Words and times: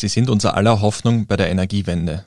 Sie 0.00 0.08
sind 0.08 0.30
unser 0.30 0.56
aller 0.56 0.80
Hoffnung 0.80 1.26
bei 1.26 1.36
der 1.36 1.50
Energiewende. 1.50 2.24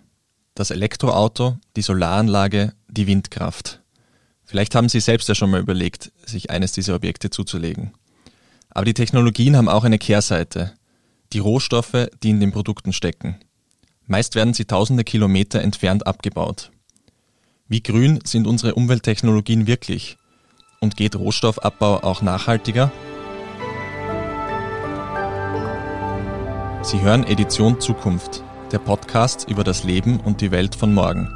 Das 0.54 0.70
Elektroauto, 0.70 1.58
die 1.76 1.82
Solaranlage, 1.82 2.74
die 2.88 3.08
Windkraft. 3.08 3.82
Vielleicht 4.46 4.76
haben 4.76 4.90
Sie 4.90 5.00
selbst 5.00 5.28
ja 5.28 5.34
schon 5.34 5.50
mal 5.50 5.60
überlegt, 5.60 6.12
sich 6.24 6.52
eines 6.52 6.74
dieser 6.74 6.94
Objekte 6.94 7.32
zuzulegen. 7.32 7.96
Aber 8.70 8.86
die 8.86 8.94
Technologien 8.94 9.58
haben 9.58 9.70
auch 9.70 9.86
eine 9.86 9.98
Kehrseite. 9.98 10.74
Die 11.34 11.40
Rohstoffe, 11.40 12.10
die 12.22 12.30
in 12.30 12.40
den 12.40 12.52
Produkten 12.52 12.94
stecken. 12.94 13.38
Meist 14.06 14.36
werden 14.36 14.54
sie 14.54 14.66
tausende 14.66 15.04
Kilometer 15.04 15.60
entfernt 15.62 16.06
abgebaut. 16.06 16.70
Wie 17.68 17.82
grün 17.82 18.20
sind 18.24 18.46
unsere 18.46 18.76
Umwelttechnologien 18.76 19.66
wirklich? 19.66 20.18
Und 20.80 20.96
geht 20.96 21.16
Rohstoffabbau 21.16 22.04
auch 22.04 22.22
nachhaltiger? 22.22 22.92
Sie 26.84 27.00
hören 27.00 27.24
Edition 27.24 27.80
Zukunft, 27.80 28.44
der 28.74 28.78
Podcast 28.78 29.50
über 29.50 29.64
das 29.64 29.86
Leben 29.86 30.20
und 30.20 30.42
die 30.42 30.52
Welt 30.52 30.76
von 30.76 30.94
morgen. 30.94 31.30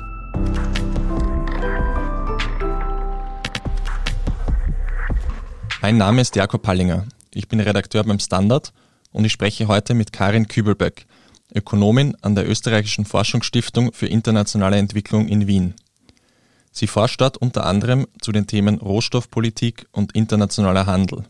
Mein 5.81 5.95
Name 5.95 6.19
ist 6.19 6.35
Jakob 6.35 6.63
Pallinger. 6.63 7.05
Ich 7.33 7.47
bin 7.47 7.61
Redakteur 7.61 8.03
beim 8.03 8.19
Standard 8.19 8.73
und 9.13 9.23
ich 9.23 9.31
spreche 9.31 9.69
heute 9.69 9.93
mit 9.93 10.11
Karin 10.11 10.49
Kübelbeck, 10.49 11.05
Ökonomin 11.55 12.17
an 12.21 12.35
der 12.35 12.49
Österreichischen 12.49 13.05
Forschungsstiftung 13.05 13.93
für 13.93 14.07
internationale 14.07 14.75
Entwicklung 14.75 15.29
in 15.29 15.47
Wien. 15.47 15.75
Sie 16.73 16.87
forscht 16.87 17.21
dort 17.21 17.37
unter 17.37 17.65
anderem 17.65 18.05
zu 18.19 18.33
den 18.33 18.47
Themen 18.47 18.79
Rohstoffpolitik 18.79 19.87
und 19.93 20.11
internationaler 20.11 20.87
Handel. 20.87 21.23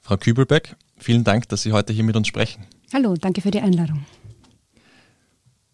Frau 0.00 0.16
Kübelbeck, 0.16 0.74
vielen 0.96 1.22
Dank, 1.22 1.50
dass 1.50 1.60
Sie 1.60 1.72
heute 1.72 1.92
hier 1.92 2.04
mit 2.04 2.16
uns 2.16 2.28
sprechen. 2.28 2.64
Hallo, 2.92 3.14
danke 3.14 3.40
für 3.40 3.50
die 3.50 3.60
Einladung. 3.60 4.06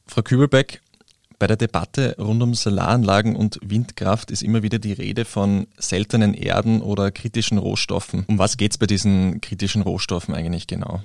Frau 0.07 0.23
Kübelbeck, 0.23 0.81
bei 1.39 1.47
der 1.47 1.57
Debatte 1.57 2.17
rund 2.19 2.43
um 2.43 2.55
Solaranlagen 2.55 3.37
und 3.37 3.59
Windkraft 3.63 4.31
ist 4.31 4.43
immer 4.43 4.63
wieder 4.63 4.79
die 4.79 4.93
Rede 4.93 5.25
von 5.25 5.67
seltenen 5.77 6.35
Erden 6.35 6.81
oder 6.81 7.11
kritischen 7.11 7.59
Rohstoffen. 7.59 8.25
Um 8.29 8.39
was 8.39 8.57
geht 8.57 8.73
es 8.73 8.79
bei 8.79 8.87
diesen 8.87 9.41
kritischen 9.41 9.83
Rohstoffen 9.83 10.35
eigentlich 10.35 10.67
genau? 10.67 11.01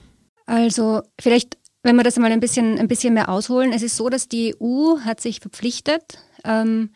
Also 0.45 1.01
vielleicht, 1.19 1.57
wenn 1.83 1.95
wir 1.95 2.03
das 2.03 2.17
mal 2.17 2.31
ein 2.31 2.39
bisschen, 2.39 2.79
ein 2.79 2.87
bisschen 2.87 3.13
mehr 3.13 3.29
ausholen. 3.29 3.73
Es 3.73 3.81
ist 3.81 3.97
so, 3.97 4.09
dass 4.09 4.29
die 4.29 4.55
EU 4.61 4.99
hat 4.99 5.19
sich 5.19 5.41
verpflichtet, 5.41 6.19
ähm, 6.45 6.91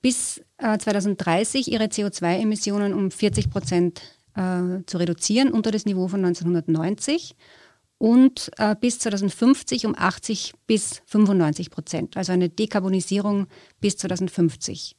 bis 0.00 0.42
äh, 0.58 0.78
2030 0.78 1.72
ihre 1.72 1.84
CO2-Emissionen 1.84 2.94
um 2.94 3.10
40 3.10 3.50
Prozent 3.50 4.02
äh, 4.36 4.84
zu 4.86 4.98
reduzieren 4.98 5.50
unter 5.50 5.70
das 5.70 5.86
Niveau 5.86 6.06
von 6.06 6.24
1990 6.24 7.34
und 7.98 8.50
äh, 8.58 8.74
bis 8.78 8.98
2050 8.98 9.86
um 9.86 9.94
80 9.96 10.52
bis 10.66 11.02
95 11.06 11.70
Prozent, 11.70 12.16
also 12.16 12.32
eine 12.32 12.48
Dekarbonisierung 12.48 13.46
bis 13.80 13.96
2050. 13.96 14.96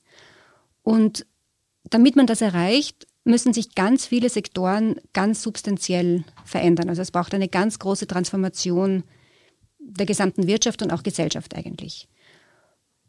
Und 0.82 1.26
damit 1.90 2.16
man 2.16 2.28
das 2.28 2.42
erreicht, 2.42 3.06
müssen 3.24 3.54
sich 3.54 3.76
ganz 3.76 4.06
viele 4.06 4.30
Sektoren 4.30 4.96
ganz 5.14 5.42
substanziell 5.42 6.24
verändern. 6.46 6.90
Also 6.90 7.02
es 7.02 7.12
braucht 7.12 7.34
eine 7.34 7.50
ganz 7.50 7.80
große 7.80 8.08
Transformation 8.08 9.04
der 9.80 10.06
gesamten 10.06 10.48
Wirtschaft 10.48 10.82
und 10.82 10.92
auch 10.92 11.04
Gesellschaft 11.04 11.56
eigentlich. 11.56 12.08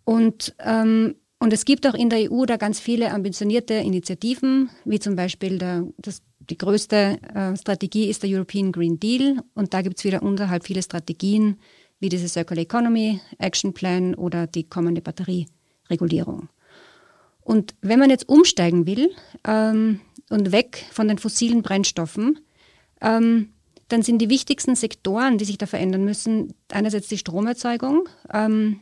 Und, 0.05 0.55
ähm, 0.61 1.17
und 1.39 1.53
es 1.53 1.65
gibt 1.65 1.87
auch 1.87 1.95
in 1.95 2.11
der 2.11 2.31
EU 2.31 2.47
da 2.47 2.57
ganz 2.57 2.81
viele 2.81 3.13
ambitionierte 3.13 3.75
Initiativen, 3.75 4.71
wie 4.85 4.99
zum 4.99 5.17
Beispiel 5.17 5.59
der, 5.59 5.87
das 5.99 6.23
die 6.51 6.59
größte 6.59 7.19
äh, 7.35 7.57
Strategie 7.57 8.09
ist 8.09 8.23
der 8.23 8.31
European 8.31 8.73
Green 8.73 8.99
Deal 8.99 9.43
und 9.55 9.75
da 9.75 9.83
gibt 9.83 9.99
es 9.99 10.05
wieder 10.05 10.23
unterhalb 10.23 10.65
viele 10.65 10.83
Strategien 10.83 11.59
wie 11.99 12.09
diese 12.09 12.29
Circular 12.29 12.63
Economy 12.63 13.21
Action 13.39 13.73
Plan 13.73 14.15
oder 14.15 14.47
die 14.47 14.65
kommende 14.65 15.01
Batterieregulierung. 15.01 16.49
Und 17.41 17.75
wenn 17.81 17.99
man 17.99 18.11
jetzt 18.11 18.29
umsteigen 18.29 18.87
will 18.87 19.15
ähm, 19.47 20.01
und 20.29 20.53
weg 20.53 20.85
von 20.91 21.09
den 21.09 21.19
fossilen 21.19 21.63
Brennstoffen, 21.63 22.41
ähm, 23.01 23.51
dann 23.89 24.03
sind 24.03 24.19
die 24.19 24.29
wichtigsten 24.29 24.75
Sektoren, 24.75 25.39
die 25.39 25.45
sich 25.45 25.59
da 25.59 25.67
verändern 25.67 26.05
müssen, 26.05 26.55
einerseits 26.73 27.09
die 27.09 27.19
Stromerzeugung, 27.19 28.09
ähm, 28.33 28.81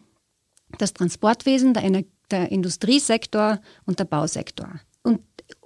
das 0.79 0.95
Transportwesen, 0.95 1.75
der, 1.75 2.05
der 2.31 2.51
Industriesektor 2.51 3.61
und 3.85 3.99
der 3.99 4.07
Bausektor. 4.07 4.81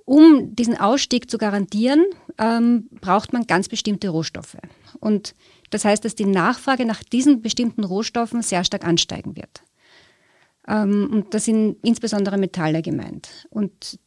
Um 0.08 0.56
diesen 0.56 0.74
Ausstieg 0.74 1.30
zu 1.30 1.36
garantieren, 1.36 2.02
ähm, 2.38 2.88
braucht 3.02 3.34
man 3.34 3.46
ganz 3.46 3.68
bestimmte 3.68 4.08
Rohstoffe. 4.08 4.56
Und 5.00 5.34
das 5.68 5.84
heißt, 5.84 6.02
dass 6.02 6.14
die 6.14 6.24
Nachfrage 6.24 6.86
nach 6.86 7.02
diesen 7.02 7.42
bestimmten 7.42 7.84
Rohstoffen 7.84 8.40
sehr 8.40 8.64
stark 8.64 8.86
ansteigen 8.86 9.36
wird. 9.36 9.62
Ähm, 10.66 11.10
und 11.12 11.34
da 11.34 11.38
sind 11.38 11.76
insbesondere 11.82 12.38
Metalle 12.38 12.80
gemeint. 12.80 13.46
Und 13.50 13.98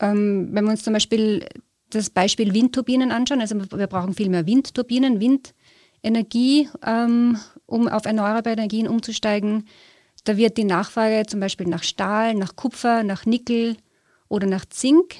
ähm, 0.00 0.48
wenn 0.52 0.64
wir 0.64 0.70
uns 0.70 0.82
zum 0.82 0.94
Beispiel 0.94 1.46
das 1.90 2.08
Beispiel 2.08 2.54
Windturbinen 2.54 3.12
anschauen, 3.12 3.42
also 3.42 3.54
wir 3.54 3.86
brauchen 3.88 4.14
viel 4.14 4.30
mehr 4.30 4.46
Windturbinen, 4.46 5.20
Windenergie, 5.20 6.70
ähm, 6.86 7.36
um 7.66 7.86
auf 7.86 8.06
erneuerbare 8.06 8.54
Energien 8.54 8.88
umzusteigen. 8.88 9.68
Da 10.24 10.38
wird 10.38 10.56
die 10.56 10.64
Nachfrage 10.64 11.26
zum 11.26 11.40
Beispiel 11.40 11.66
nach 11.66 11.82
Stahl, 11.82 12.32
nach 12.32 12.56
Kupfer, 12.56 13.02
nach 13.02 13.26
Nickel, 13.26 13.76
oder 14.32 14.46
nach 14.46 14.64
Zink 14.64 15.14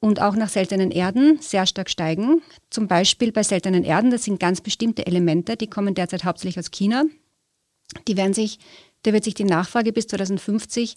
und 0.00 0.20
auch 0.20 0.34
nach 0.34 0.48
seltenen 0.48 0.90
Erden 0.90 1.38
sehr 1.40 1.66
stark 1.66 1.90
steigen. 1.90 2.40
Zum 2.70 2.88
Beispiel 2.88 3.30
bei 3.30 3.42
seltenen 3.42 3.84
Erden, 3.84 4.10
das 4.10 4.24
sind 4.24 4.40
ganz 4.40 4.62
bestimmte 4.62 5.06
Elemente, 5.06 5.56
die 5.56 5.68
kommen 5.68 5.94
derzeit 5.94 6.24
hauptsächlich 6.24 6.58
aus 6.58 6.70
China. 6.70 7.04
Die 8.08 8.16
werden 8.16 8.32
sich, 8.32 8.58
da 9.02 9.12
wird 9.12 9.22
sich 9.22 9.34
die 9.34 9.44
Nachfrage 9.44 9.92
bis 9.92 10.06
2050 10.06 10.96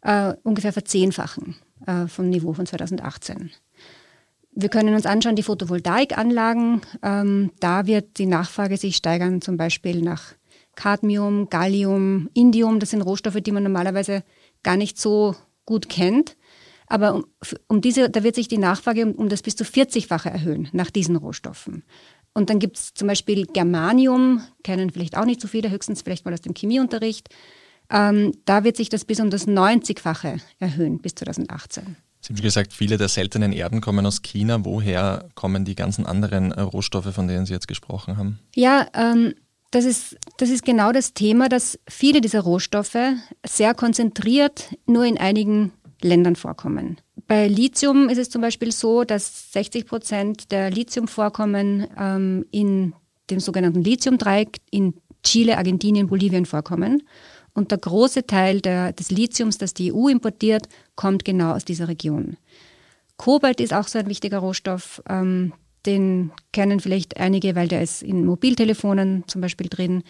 äh, 0.00 0.34
ungefähr 0.42 0.72
verzehnfachen 0.72 1.56
äh, 1.86 2.06
vom 2.06 2.30
Niveau 2.30 2.54
von 2.54 2.64
2018. 2.64 3.50
Wir 4.54 4.70
können 4.70 4.94
uns 4.94 5.06
anschauen, 5.06 5.36
die 5.36 5.42
Photovoltaikanlagen, 5.42 6.80
ähm, 7.02 7.52
da 7.60 7.86
wird 7.86 8.18
die 8.18 8.26
Nachfrage 8.26 8.78
sich 8.78 8.96
steigern, 8.96 9.42
zum 9.42 9.58
Beispiel 9.58 10.00
nach 10.00 10.34
Cadmium, 10.74 11.50
Gallium, 11.50 12.30
Indium, 12.32 12.80
das 12.80 12.90
sind 12.90 13.02
Rohstoffe, 13.02 13.40
die 13.42 13.52
man 13.52 13.62
normalerweise 13.62 14.24
gar 14.62 14.76
nicht 14.76 14.98
so 14.98 15.36
gut 15.66 15.88
kennt. 15.88 16.36
Aber 16.92 17.14
um, 17.14 17.24
um 17.68 17.80
diese, 17.80 18.10
da 18.10 18.22
wird 18.22 18.34
sich 18.34 18.48
die 18.48 18.58
Nachfrage 18.58 19.06
um, 19.06 19.12
um 19.12 19.30
das 19.30 19.40
bis 19.40 19.56
zu 19.56 19.64
40-fache 19.64 20.28
erhöhen 20.28 20.68
nach 20.72 20.90
diesen 20.90 21.16
Rohstoffen. 21.16 21.84
Und 22.34 22.50
dann 22.50 22.58
gibt 22.58 22.76
es 22.76 22.92
zum 22.92 23.08
Beispiel 23.08 23.46
Germanium, 23.46 24.42
kennen 24.62 24.90
vielleicht 24.90 25.16
auch 25.16 25.24
nicht 25.24 25.40
so 25.40 25.48
viele, 25.48 25.70
höchstens 25.70 26.02
vielleicht 26.02 26.26
mal 26.26 26.34
aus 26.34 26.42
dem 26.42 26.52
Chemieunterricht. 26.52 27.30
Ähm, 27.88 28.32
da 28.44 28.62
wird 28.62 28.76
sich 28.76 28.90
das 28.90 29.06
bis 29.06 29.20
um 29.20 29.30
das 29.30 29.48
90-fache 29.48 30.38
erhöhen 30.58 30.98
bis 30.98 31.14
2018. 31.14 31.96
Sie 32.20 32.34
haben 32.34 32.42
gesagt, 32.42 32.74
viele 32.74 32.98
der 32.98 33.08
seltenen 33.08 33.54
Erden 33.54 33.80
kommen 33.80 34.04
aus 34.04 34.20
China. 34.20 34.62
Woher 34.62 35.30
kommen 35.34 35.64
die 35.64 35.74
ganzen 35.74 36.04
anderen 36.04 36.52
äh, 36.52 36.60
Rohstoffe, 36.60 37.14
von 37.14 37.26
denen 37.26 37.46
Sie 37.46 37.54
jetzt 37.54 37.68
gesprochen 37.68 38.18
haben? 38.18 38.38
Ja, 38.54 38.86
ähm, 38.92 39.32
das 39.70 39.86
ist, 39.86 40.18
das 40.36 40.50
ist 40.50 40.66
genau 40.66 40.92
das 40.92 41.14
Thema, 41.14 41.48
dass 41.48 41.78
viele 41.88 42.20
dieser 42.20 42.40
Rohstoffe 42.40 43.14
sehr 43.46 43.72
konzentriert 43.72 44.74
nur 44.84 45.06
in 45.06 45.16
einigen 45.16 45.72
Ländern 46.04 46.36
vorkommen. 46.36 47.00
Bei 47.26 47.48
Lithium 47.48 48.08
ist 48.08 48.18
es 48.18 48.30
zum 48.30 48.42
Beispiel 48.42 48.72
so, 48.72 49.04
dass 49.04 49.52
60 49.52 49.86
Prozent 49.86 50.52
der 50.52 50.70
Lithiumvorkommen 50.70 51.86
ähm, 51.98 52.46
in 52.50 52.94
dem 53.30 53.40
sogenannten 53.40 53.82
Lithiumdreieck 53.82 54.58
in 54.70 54.94
Chile, 55.22 55.56
Argentinien, 55.56 56.08
Bolivien 56.08 56.46
vorkommen. 56.46 57.02
Und 57.54 57.70
der 57.70 57.78
große 57.78 58.26
Teil 58.26 58.60
der, 58.60 58.92
des 58.92 59.10
Lithiums, 59.10 59.58
das 59.58 59.74
die 59.74 59.92
EU 59.92 60.08
importiert, 60.08 60.68
kommt 60.96 61.24
genau 61.24 61.52
aus 61.52 61.64
dieser 61.64 61.88
Region. 61.88 62.36
Kobalt 63.16 63.60
ist 63.60 63.74
auch 63.74 63.88
so 63.88 63.98
ein 63.98 64.08
wichtiger 64.08 64.38
Rohstoff. 64.38 65.02
Ähm, 65.08 65.52
den 65.86 66.30
kennen 66.52 66.80
vielleicht 66.80 67.18
einige, 67.18 67.54
weil 67.54 67.68
der 67.68 67.82
ist 67.82 68.02
in 68.02 68.24
Mobiltelefonen 68.24 69.24
zum 69.26 69.40
Beispiel 69.40 69.68
drin. 69.68 70.02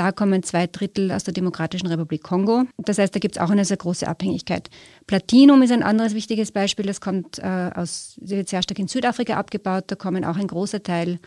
Da 0.00 0.12
kommen 0.12 0.42
zwei 0.42 0.66
Drittel 0.66 1.12
aus 1.12 1.24
der 1.24 1.34
Demokratischen 1.34 1.86
Republik 1.86 2.22
Kongo. 2.22 2.62
Das 2.78 2.96
heißt, 2.96 3.14
da 3.14 3.18
gibt 3.18 3.36
es 3.36 3.42
auch 3.42 3.50
eine 3.50 3.66
sehr 3.66 3.76
große 3.76 4.08
Abhängigkeit. 4.08 4.70
Platinum 5.06 5.60
ist 5.60 5.72
ein 5.72 5.82
anderes 5.82 6.14
wichtiges 6.14 6.52
Beispiel. 6.52 6.86
Das 6.86 7.02
kommt 7.02 7.38
äh, 7.38 7.70
aus, 7.74 8.16
wird 8.18 8.48
sehr 8.48 8.62
stark 8.62 8.78
in 8.78 8.88
Südafrika 8.88 9.34
abgebaut. 9.34 9.84
Da 9.88 9.96
kommen 9.96 10.24
auch 10.24 10.38
ein 10.38 10.46
großer 10.46 10.82
Teil 10.82 11.18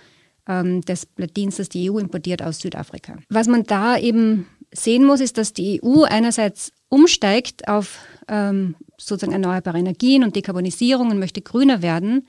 ähm, 0.48 0.82
des 0.82 1.06
Platins, 1.06 1.58
das 1.58 1.70
die 1.70 1.92
EU 1.92 2.00
importiert, 2.00 2.42
aus 2.42 2.58
Südafrika. 2.58 3.18
Was 3.30 3.46
man 3.46 3.62
da 3.62 3.96
eben 3.96 4.48
sehen 4.74 5.06
muss, 5.06 5.22
ist, 5.22 5.38
dass 5.38 5.54
die 5.54 5.80
EU 5.84 6.06
einerseits 6.06 6.72
umsteigt 6.90 7.68
auf 7.68 8.00
ähm, 8.28 8.76
sozusagen 8.98 9.34
erneuerbare 9.34 9.78
Energien 9.78 10.24
und 10.24 10.36
Dekarbonisierung 10.36 11.12
und 11.12 11.20
möchte 11.20 11.42
grüner 11.42 11.84
werden. 11.84 12.28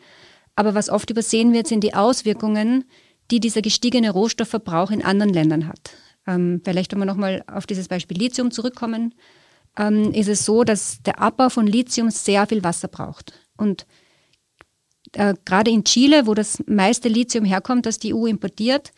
Aber 0.57 0.75
was 0.75 0.91
oft 0.91 1.09
übersehen 1.09 1.55
wird, 1.55 1.69
sind 1.69 1.83
die 1.83 1.95
Auswirkungen, 1.95 2.85
die 3.31 3.41
dieser 3.41 3.63
gestiegene 3.63 4.11
Rohstoffverbrauch 4.11 4.91
in 4.91 5.03
anderen 5.03 5.33
Ländern 5.33 5.69
hat. 5.69 5.93
Ähm, 6.27 6.61
vielleicht, 6.65 6.93
wenn 6.93 6.99
wir 6.99 7.05
nochmal 7.07 7.45
auf 7.47 7.67
dieses 7.67 7.89
Beispiel 7.89 8.19
Lithium 8.19 8.51
zurückkommen, 8.51 9.15
ähm, 9.77 10.13
ist 10.13 10.29
es 10.29 10.45
so, 10.45 10.65
dass 10.65 11.03
der 11.03 11.21
Abbau 11.21 11.49
von 11.49 11.67
Lithium 11.67 12.11
sehr 12.11 12.47
viel 12.47 12.63
Wasser 12.63 12.89
braucht. 12.89 13.33
Und 13.57 13.87
äh, 15.13 15.35
gerade 15.45 15.71
in 15.71 15.85
Chile, 15.85 16.27
wo 16.27 16.35
das 16.35 16.63
meiste 16.67 17.09
Lithium 17.09 17.45
herkommt, 17.45 17.87
das 17.87 17.99
die 17.99 18.15
EU 18.15 18.27
importiert, 18.27 18.93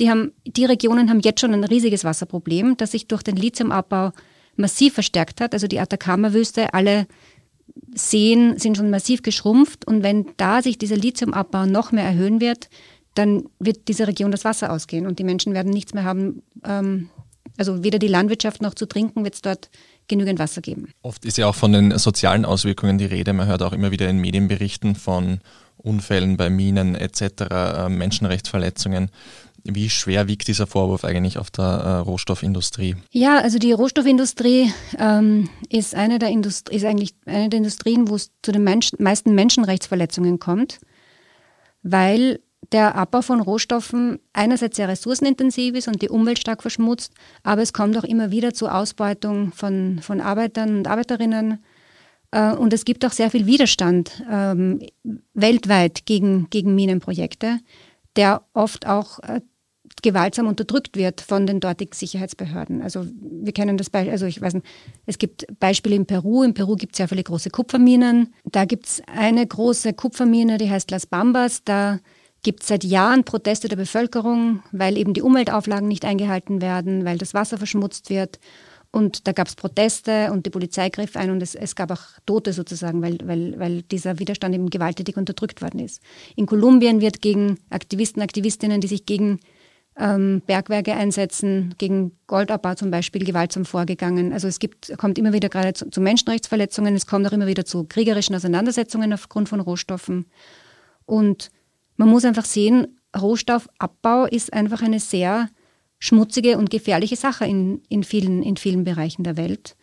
die, 0.00 0.10
haben, 0.10 0.32
die 0.46 0.64
Regionen 0.64 1.10
haben 1.10 1.20
jetzt 1.20 1.40
schon 1.40 1.52
ein 1.52 1.64
riesiges 1.64 2.04
Wasserproblem, 2.04 2.76
das 2.76 2.92
sich 2.92 3.08
durch 3.08 3.22
den 3.22 3.36
Lithiumabbau 3.36 4.12
massiv 4.56 4.94
verstärkt 4.94 5.40
hat. 5.40 5.54
Also 5.54 5.66
die 5.66 5.80
Atacama-Wüste, 5.80 6.74
alle 6.74 7.06
Seen 7.94 8.58
sind 8.58 8.76
schon 8.76 8.90
massiv 8.90 9.22
geschrumpft. 9.22 9.86
Und 9.86 10.02
wenn 10.02 10.26
da 10.36 10.62
sich 10.62 10.78
dieser 10.78 10.96
Lithiumabbau 10.96 11.66
noch 11.66 11.92
mehr 11.92 12.04
erhöhen 12.04 12.40
wird, 12.40 12.68
dann 13.14 13.44
wird 13.58 13.88
diese 13.88 14.06
Region 14.06 14.30
das 14.30 14.44
Wasser 14.44 14.72
ausgehen 14.72 15.06
und 15.06 15.18
die 15.18 15.24
Menschen 15.24 15.54
werden 15.54 15.72
nichts 15.72 15.94
mehr 15.94 16.04
haben. 16.04 16.42
Ähm, 16.64 17.10
also 17.56 17.82
weder 17.82 17.98
die 17.98 18.08
Landwirtschaft 18.08 18.62
noch 18.62 18.74
zu 18.74 18.86
trinken 18.86 19.24
wird 19.24 19.34
es 19.34 19.42
dort 19.42 19.70
genügend 20.06 20.38
Wasser 20.38 20.60
geben. 20.60 20.92
Oft 21.02 21.24
ist 21.24 21.38
ja 21.38 21.46
auch 21.46 21.54
von 21.54 21.72
den 21.72 21.96
sozialen 21.98 22.44
Auswirkungen 22.44 22.98
die 22.98 23.04
Rede. 23.04 23.32
Man 23.32 23.46
hört 23.46 23.62
auch 23.62 23.72
immer 23.72 23.90
wieder 23.90 24.08
in 24.08 24.18
Medienberichten 24.18 24.94
von 24.94 25.40
Unfällen 25.76 26.36
bei 26.36 26.50
Minen 26.50 26.94
etc., 26.94 27.22
äh, 27.50 27.88
Menschenrechtsverletzungen. 27.88 29.10
Wie 29.64 29.90
schwer 29.90 30.28
wiegt 30.28 30.48
dieser 30.48 30.66
Vorwurf 30.66 31.04
eigentlich 31.04 31.36
auf 31.36 31.50
der 31.50 31.64
äh, 31.64 31.96
Rohstoffindustrie? 31.98 32.96
Ja, 33.10 33.38
also 33.38 33.58
die 33.58 33.72
Rohstoffindustrie 33.72 34.72
ähm, 34.98 35.50
ist, 35.68 35.94
eine 35.94 36.18
der 36.18 36.30
ist 36.30 36.84
eigentlich 36.84 37.14
eine 37.26 37.48
der 37.48 37.58
Industrien, 37.58 38.08
wo 38.08 38.14
es 38.14 38.30
zu 38.42 38.52
den 38.52 38.64
Mensch 38.64 38.92
meisten 38.98 39.34
Menschenrechtsverletzungen 39.34 40.38
kommt, 40.38 40.78
weil 41.82 42.40
der 42.72 42.94
Abbau 42.94 43.22
von 43.22 43.40
Rohstoffen 43.40 44.18
einerseits 44.32 44.76
sehr 44.76 44.88
ressourcenintensiv 44.88 45.74
ist 45.74 45.88
und 45.88 46.02
die 46.02 46.08
Umwelt 46.08 46.38
stark 46.38 46.62
verschmutzt, 46.62 47.12
aber 47.42 47.62
es 47.62 47.72
kommt 47.72 47.96
auch 47.96 48.04
immer 48.04 48.30
wieder 48.30 48.52
zur 48.52 48.74
Ausbeutung 48.74 49.52
von, 49.52 50.00
von 50.02 50.20
Arbeitern 50.20 50.78
und 50.78 50.88
Arbeiterinnen. 50.88 51.64
Äh, 52.30 52.52
und 52.52 52.72
es 52.72 52.84
gibt 52.84 53.04
auch 53.04 53.12
sehr 53.12 53.30
viel 53.30 53.46
Widerstand 53.46 54.22
ähm, 54.30 54.80
weltweit 55.34 56.04
gegen, 56.04 56.48
gegen 56.50 56.74
Minenprojekte, 56.74 57.60
der 58.16 58.42
oft 58.52 58.86
auch 58.86 59.18
äh, 59.20 59.40
gewaltsam 60.02 60.46
unterdrückt 60.46 60.96
wird 60.96 61.20
von 61.20 61.46
den 61.46 61.60
dortigen 61.60 61.92
Sicherheitsbehörden. 61.92 62.82
Also 62.82 63.06
wir 63.20 63.52
kennen 63.52 63.76
das 63.76 63.90
Beispiel, 63.90 64.12
also 64.12 64.26
ich 64.26 64.40
weiß 64.40 64.54
nicht, 64.54 64.66
es 65.06 65.18
gibt 65.18 65.46
Beispiele 65.58 65.96
in 65.96 66.06
Peru. 66.06 66.42
In 66.42 66.54
Peru 66.54 66.76
gibt 66.76 66.94
es 66.94 66.98
sehr 66.98 67.08
viele 67.08 67.22
große 67.22 67.50
Kupferminen. 67.50 68.32
Da 68.44 68.64
gibt 68.64 68.86
es 68.86 69.02
eine 69.06 69.46
große 69.46 69.94
Kupfermine, 69.94 70.58
die 70.58 70.70
heißt 70.70 70.90
Las 70.90 71.06
Bambas. 71.06 71.64
Da 71.64 72.00
gibt 72.42 72.62
seit 72.62 72.84
Jahren 72.84 73.24
Proteste 73.24 73.68
der 73.68 73.76
Bevölkerung, 73.76 74.62
weil 74.72 74.96
eben 74.96 75.14
die 75.14 75.22
Umweltauflagen 75.22 75.88
nicht 75.88 76.04
eingehalten 76.04 76.62
werden, 76.62 77.04
weil 77.04 77.18
das 77.18 77.34
Wasser 77.34 77.58
verschmutzt 77.58 78.10
wird. 78.10 78.38
Und 78.90 79.26
da 79.26 79.32
gab 79.32 79.48
es 79.48 79.54
Proteste 79.54 80.32
und 80.32 80.46
die 80.46 80.50
Polizei 80.50 80.88
griff 80.88 81.14
ein 81.16 81.30
und 81.30 81.42
es, 81.42 81.54
es 81.54 81.74
gab 81.74 81.90
auch 81.90 82.02
Tote 82.24 82.52
sozusagen, 82.54 83.02
weil, 83.02 83.18
weil, 83.24 83.58
weil 83.58 83.82
dieser 83.82 84.18
Widerstand 84.18 84.54
eben 84.54 84.70
gewalttätig 84.70 85.16
unterdrückt 85.16 85.60
worden 85.60 85.80
ist. 85.80 86.00
In 86.36 86.46
Kolumbien 86.46 87.00
wird 87.00 87.20
gegen 87.20 87.58
Aktivisten, 87.68 88.22
Aktivistinnen, 88.22 88.80
die 88.80 88.88
sich 88.88 89.04
gegen 89.04 89.40
ähm, 89.98 90.42
Bergwerke 90.46 90.94
einsetzen, 90.94 91.74
gegen 91.76 92.12
Goldabbau 92.28 92.74
zum 92.74 92.90
Beispiel 92.90 93.24
gewaltsam 93.24 93.66
vorgegangen. 93.66 94.32
Also 94.32 94.48
es 94.48 94.58
gibt, 94.58 94.96
kommt 94.96 95.18
immer 95.18 95.34
wieder 95.34 95.50
gerade 95.50 95.74
zu, 95.74 95.90
zu 95.90 96.00
Menschenrechtsverletzungen, 96.00 96.94
es 96.94 97.06
kommt 97.06 97.26
auch 97.26 97.32
immer 97.32 97.46
wieder 97.46 97.66
zu 97.66 97.84
kriegerischen 97.84 98.34
Auseinandersetzungen 98.34 99.12
aufgrund 99.12 99.50
von 99.50 99.60
Rohstoffen. 99.60 100.26
Und 101.04 101.50
man 101.98 102.08
muss 102.08 102.24
einfach 102.24 102.46
sehen, 102.46 102.98
Rohstoffabbau 103.14 104.24
ist 104.24 104.52
einfach 104.52 104.80
eine 104.82 105.00
sehr 105.00 105.50
schmutzige 105.98 106.56
und 106.56 106.70
gefährliche 106.70 107.16
Sache 107.16 107.44
in, 107.44 107.82
in, 107.88 108.04
vielen, 108.04 108.42
in 108.42 108.56
vielen 108.56 108.84
Bereichen 108.84 109.24
der 109.24 109.36
Welt. 109.36 109.76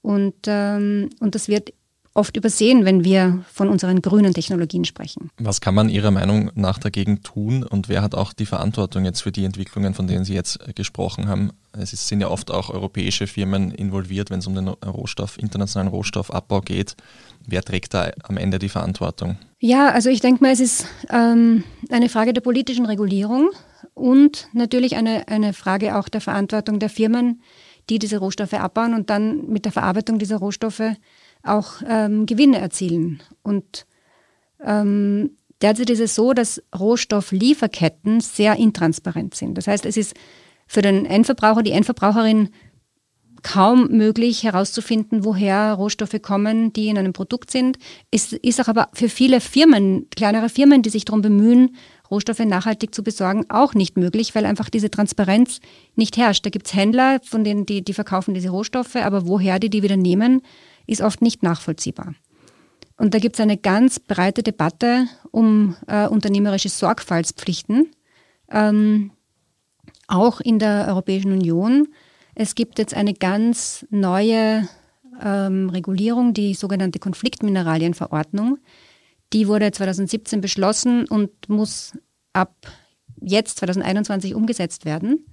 Und, 0.00 0.34
ähm, 0.46 1.10
und 1.20 1.34
das 1.34 1.48
wird 1.48 1.72
oft 2.16 2.36
übersehen, 2.36 2.84
wenn 2.84 3.04
wir 3.04 3.44
von 3.52 3.68
unseren 3.68 4.02
grünen 4.02 4.32
Technologien 4.32 4.84
sprechen. 4.84 5.30
Was 5.38 5.60
kann 5.60 5.74
man 5.74 5.88
Ihrer 5.88 6.10
Meinung 6.10 6.50
nach 6.54 6.78
dagegen 6.78 7.22
tun 7.22 7.62
und 7.62 7.88
wer 7.88 8.02
hat 8.02 8.14
auch 8.14 8.32
die 8.32 8.46
Verantwortung 8.46 9.04
jetzt 9.04 9.22
für 9.22 9.32
die 9.32 9.44
Entwicklungen, 9.44 9.94
von 9.94 10.06
denen 10.06 10.24
Sie 10.24 10.34
jetzt 10.34 10.60
äh, 10.66 10.72
gesprochen 10.72 11.28
haben? 11.28 11.52
Es 11.72 11.90
sind 12.08 12.20
ja 12.20 12.28
oft 12.28 12.50
auch 12.50 12.70
europäische 12.70 13.26
Firmen 13.26 13.70
involviert, 13.70 14.30
wenn 14.30 14.38
es 14.38 14.46
um 14.46 14.54
den 14.54 14.68
Rohstoff, 14.68 15.38
internationalen 15.38 15.90
Rohstoffabbau 15.90 16.62
geht. 16.62 16.96
Wer 17.46 17.62
trägt 17.62 17.92
da 17.92 18.10
am 18.22 18.38
Ende 18.38 18.58
die 18.58 18.70
Verantwortung? 18.70 19.36
Ja, 19.58 19.90
also 19.90 20.08
ich 20.08 20.20
denke 20.20 20.42
mal, 20.42 20.52
es 20.52 20.60
ist 20.60 20.86
ähm, 21.10 21.64
eine 21.90 22.08
Frage 22.08 22.32
der 22.32 22.40
politischen 22.40 22.86
Regulierung 22.86 23.50
und 23.94 24.48
natürlich 24.52 24.96
eine, 24.96 25.28
eine 25.28 25.52
Frage 25.52 25.96
auch 25.96 26.08
der 26.08 26.20
Verantwortung 26.20 26.78
der 26.78 26.88
Firmen, 26.88 27.42
die 27.88 27.98
diese 27.98 28.18
Rohstoffe 28.18 28.54
abbauen 28.54 28.94
und 28.94 29.10
dann 29.10 29.48
mit 29.48 29.64
der 29.64 29.72
Verarbeitung 29.72 30.18
dieser 30.18 30.38
Rohstoffe 30.38 30.82
auch 31.46 31.82
ähm, 31.88 32.26
Gewinne 32.26 32.58
erzielen. 32.58 33.22
Und 33.42 33.86
ähm, 34.64 35.36
derzeit 35.60 35.90
ist 35.90 36.00
es 36.00 36.14
so, 36.14 36.32
dass 36.32 36.62
Rohstofflieferketten 36.78 38.20
sehr 38.20 38.56
intransparent 38.56 39.34
sind. 39.34 39.56
Das 39.56 39.66
heißt, 39.66 39.86
es 39.86 39.96
ist 39.96 40.14
für 40.66 40.82
den 40.82 41.06
Endverbraucher, 41.06 41.62
die 41.62 41.72
Endverbraucherin 41.72 42.50
kaum 43.42 43.88
möglich 43.92 44.42
herauszufinden, 44.42 45.24
woher 45.24 45.74
Rohstoffe 45.74 46.20
kommen, 46.20 46.72
die 46.72 46.88
in 46.88 46.98
einem 46.98 47.12
Produkt 47.12 47.50
sind. 47.50 47.78
Es 48.10 48.32
ist 48.32 48.60
auch 48.60 48.66
aber 48.66 48.88
für 48.92 49.08
viele 49.08 49.40
Firmen, 49.40 50.08
kleinere 50.10 50.48
Firmen, 50.48 50.82
die 50.82 50.90
sich 50.90 51.04
darum 51.04 51.22
bemühen, 51.22 51.76
Rohstoffe 52.10 52.40
nachhaltig 52.40 52.94
zu 52.94 53.04
besorgen, 53.04 53.46
auch 53.48 53.74
nicht 53.74 53.96
möglich, 53.96 54.34
weil 54.34 54.46
einfach 54.46 54.68
diese 54.68 54.90
Transparenz 54.90 55.60
nicht 55.94 56.16
herrscht. 56.16 56.44
Da 56.44 56.50
gibt 56.50 56.66
es 56.66 56.74
Händler, 56.74 57.20
von 57.22 57.44
denen 57.44 57.66
die, 57.66 57.84
die 57.84 57.94
verkaufen 57.94 58.34
diese 58.34 58.50
Rohstoffe, 58.50 58.96
aber 58.96 59.26
woher 59.28 59.60
die 59.60 59.70
die 59.70 59.82
wieder 59.84 59.96
nehmen, 59.96 60.42
ist 60.86 61.00
oft 61.02 61.22
nicht 61.22 61.42
nachvollziehbar. 61.42 62.14
Und 62.96 63.12
da 63.14 63.18
gibt 63.18 63.36
es 63.36 63.40
eine 63.40 63.58
ganz 63.58 64.00
breite 64.00 64.42
Debatte 64.42 65.06
um 65.30 65.76
äh, 65.86 66.08
unternehmerische 66.08 66.68
Sorgfaltspflichten, 66.68 67.90
ähm, 68.50 69.10
auch 70.08 70.40
in 70.40 70.58
der 70.58 70.86
Europäischen 70.88 71.32
Union. 71.32 71.88
Es 72.34 72.54
gibt 72.54 72.78
jetzt 72.78 72.94
eine 72.94 73.12
ganz 73.12 73.86
neue 73.90 74.68
ähm, 75.22 75.68
Regulierung, 75.70 76.32
die 76.32 76.54
sogenannte 76.54 76.98
Konfliktmineralienverordnung. 76.98 78.58
Die 79.32 79.48
wurde 79.48 79.70
2017 79.72 80.40
beschlossen 80.40 81.06
und 81.06 81.48
muss 81.48 81.92
ab 82.32 82.54
jetzt 83.20 83.58
2021 83.58 84.34
umgesetzt 84.34 84.84
werden. 84.84 85.26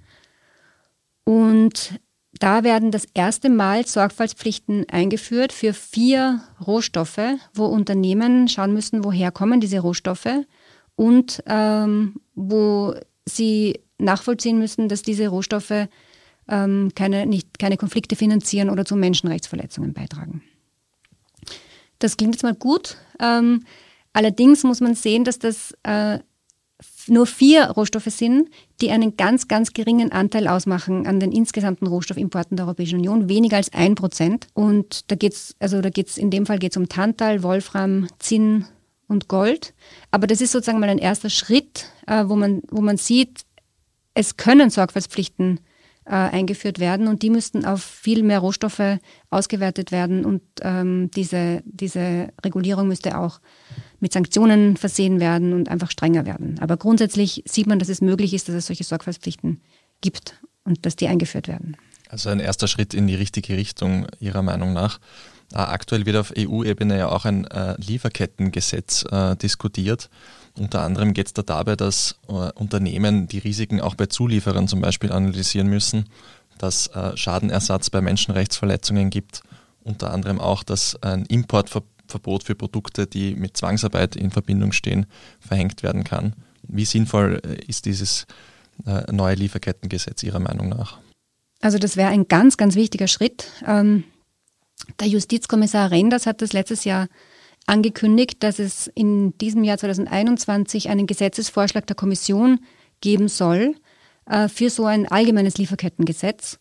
Und 1.24 2.00
da 2.40 2.64
werden 2.64 2.92
das 2.92 3.06
erste 3.14 3.50
Mal 3.50 3.86
Sorgfaltspflichten 3.86 4.90
eingeführt 4.90 5.54
für 5.54 5.74
vier 5.74 6.42
Rohstoffe, 6.66 7.22
wo 7.54 7.66
Unternehmen 7.66 8.48
schauen 8.48 8.74
müssen, 8.74 9.04
woher 9.04 9.32
kommen 9.32 9.60
diese 9.60 9.80
Rohstoffe 9.80 10.46
und 10.96 11.44
ähm, 11.46 12.16
wo 12.36 12.96
sie 13.26 13.80
nachvollziehen 13.98 14.58
müssen, 14.58 14.90
dass 14.90 15.04
diese 15.04 15.28
Rohstoffe 15.28 15.88
ähm, 16.48 16.92
keine, 16.96 17.26
nicht, 17.26 17.60
keine 17.60 17.78
Konflikte 17.78 18.16
finanzieren 18.16 18.70
oder 18.70 18.86
zu 18.86 18.96
Menschenrechtsverletzungen 18.96 19.94
beitragen. 19.94 20.44
Das 22.00 22.18
klingt 22.18 22.36
jetzt 22.36 22.44
mal 22.44 22.56
gut. 22.56 22.98
Ähm, 23.20 23.64
allerdings 24.12 24.64
muss 24.64 24.82
man 24.82 24.96
sehen, 24.96 25.24
dass 25.24 25.40
das 25.40 25.74
äh, 25.84 26.20
nur 27.08 27.26
vier 27.26 27.70
Rohstoffe 27.70 28.08
sind, 28.08 28.50
die 28.82 28.92
einen 28.92 29.18
ganz, 29.18 29.48
ganz 29.48 29.74
geringen 29.74 30.12
Anteil 30.12 30.48
ausmachen 30.48 31.08
an 31.08 31.20
den 31.20 31.32
insgesamten 31.32 31.88
Rohstoffimporten 31.88 32.58
der 32.58 32.66
Europäischen 32.66 33.00
Union, 33.00 33.30
weniger 33.30 33.58
als 33.58 33.74
ein 33.74 33.96
Prozent. 33.96 34.48
Und 34.54 35.12
da 35.12 35.16
geht's, 35.16 35.56
also 35.60 35.82
da 35.82 35.90
geht's, 35.90 36.18
in 36.18 36.30
dem 36.30 36.46
Fall 36.46 36.60
geht 36.60 36.72
es 36.72 36.78
um 36.78 36.90
Tantal, 36.90 37.44
Wolfram, 37.44 38.08
Zinn 38.20 38.66
und 39.08 39.28
Gold. 39.28 39.74
Aber 40.12 40.28
das 40.28 40.42
ist 40.42 40.52
sozusagen 40.52 40.80
mal 40.80 40.90
ein 40.90 40.98
erster 40.98 41.30
Schritt, 41.30 41.88
äh, 42.08 42.26
wo, 42.28 42.36
man, 42.36 42.62
wo 42.70 42.82
man 42.82 42.98
sieht, 42.98 43.42
es 44.14 44.38
können 44.38 44.70
Sorgfaltspflichten 44.70 45.60
äh, 46.06 46.12
eingeführt 46.12 46.80
werden 46.80 47.08
und 47.08 47.22
die 47.22 47.30
müssten 47.30 47.66
auf 47.66 47.84
viel 47.84 48.24
mehr 48.24 48.40
Rohstoffe 48.40 49.00
ausgewertet 49.30 49.92
werden 49.92 50.26
und 50.26 50.42
ähm, 50.62 51.10
diese, 51.12 51.62
diese 51.66 52.30
Regulierung 52.44 52.88
müsste 52.88 53.18
auch 53.18 53.40
mit 54.00 54.14
Sanktionen 54.14 54.76
versehen 54.78 55.20
werden 55.20 55.54
und 55.54 55.70
einfach 55.70 55.92
strenger 55.92 56.26
werden. 56.26 56.60
Aber 56.60 56.78
grundsätzlich 56.78 57.44
sieht 57.48 57.68
man, 57.68 57.80
dass 57.80 57.90
es 57.90 58.02
möglich 58.02 58.34
ist, 58.34 58.50
dass 58.50 58.56
es 58.56 58.66
solche 58.68 58.84
Sorgfaltspflichten 58.84 59.62
gibt 60.02 60.42
und 60.66 60.86
dass 60.86 60.96
die 60.96 61.08
eingeführt 61.08 61.48
werden. 61.48 61.78
Also 62.10 62.30
ein 62.30 62.40
erster 62.40 62.68
Schritt 62.68 62.94
in 62.94 63.08
die 63.08 63.16
richtige 63.16 63.58
Richtung 63.58 64.08
Ihrer 64.20 64.44
Meinung 64.44 64.74
nach. 64.74 65.00
Äh, 65.54 65.58
aktuell 65.58 66.06
wird 66.06 66.18
auf 66.18 66.34
EU-Ebene 66.38 66.98
ja 66.98 67.10
auch 67.10 67.26
ein 67.26 67.46
äh, 67.46 67.76
Lieferkettengesetz 67.80 69.06
äh, 69.12 69.36
diskutiert. 69.36 70.10
Unter 70.58 70.82
anderem 70.82 71.14
geht 71.14 71.28
es 71.28 71.34
da 71.34 71.42
dabei, 71.42 71.76
dass 71.76 72.20
Unternehmen 72.28 73.28
die 73.28 73.40
Risiken 73.40 73.82
auch 73.82 73.96
bei 73.96 74.06
Zulieferern 74.06 74.68
zum 74.68 74.82
Beispiel 74.82 75.12
analysieren 75.12 75.66
müssen, 75.66 76.06
dass 76.60 76.92
Schadenersatz 77.16 77.90
bei 77.90 78.02
Menschenrechtsverletzungen 78.02 79.10
gibt, 79.10 79.42
unter 79.84 80.14
anderem 80.14 80.40
auch, 80.40 80.62
dass 80.62 80.96
ein 81.02 81.26
Importverbot 81.26 81.90
Verbot 82.08 82.44
für 82.44 82.54
Produkte, 82.54 83.08
die 83.08 83.34
mit 83.34 83.58
Zwangsarbeit 83.58 84.16
in 84.16 84.30
Verbindung 84.30 84.74
stehen, 84.74 85.08
verhängt 85.40 85.82
werden 85.82 86.04
kann. 86.04 86.36
Wie 86.62 86.86
sinnvoll 86.86 87.42
ist 87.66 87.88
dieses 87.88 88.28
neue 89.12 89.34
Lieferkettengesetz 89.34 90.22
Ihrer 90.22 90.40
Meinung 90.40 90.70
nach? 90.70 91.00
Also 91.62 91.80
das 91.80 91.98
wäre 91.98 92.10
ein 92.10 92.28
ganz, 92.28 92.58
ganz 92.58 92.76
wichtiger 92.76 93.08
Schritt. 93.08 93.48
Ähm, 93.66 94.04
der 95.00 95.08
Justizkommissar 95.08 95.92
Renders 95.92 96.26
hat 96.26 96.42
das 96.42 96.54
letztes 96.54 96.84
Jahr 96.84 97.08
angekündigt, 97.66 98.44
dass 98.44 98.60
es 98.60 98.88
in 98.88 99.38
diesem 99.38 99.64
Jahr 99.64 99.78
2021 99.78 100.90
einen 100.90 101.08
Gesetzesvorschlag 101.08 101.88
der 101.88 101.96
Kommission 101.96 102.60
geben 103.02 103.28
soll, 103.28 103.76
äh, 104.26 104.48
für 104.50 104.70
so 104.70 104.86
ein 104.86 105.08
allgemeines 105.08 105.58
Lieferkettengesetz. 105.58 106.60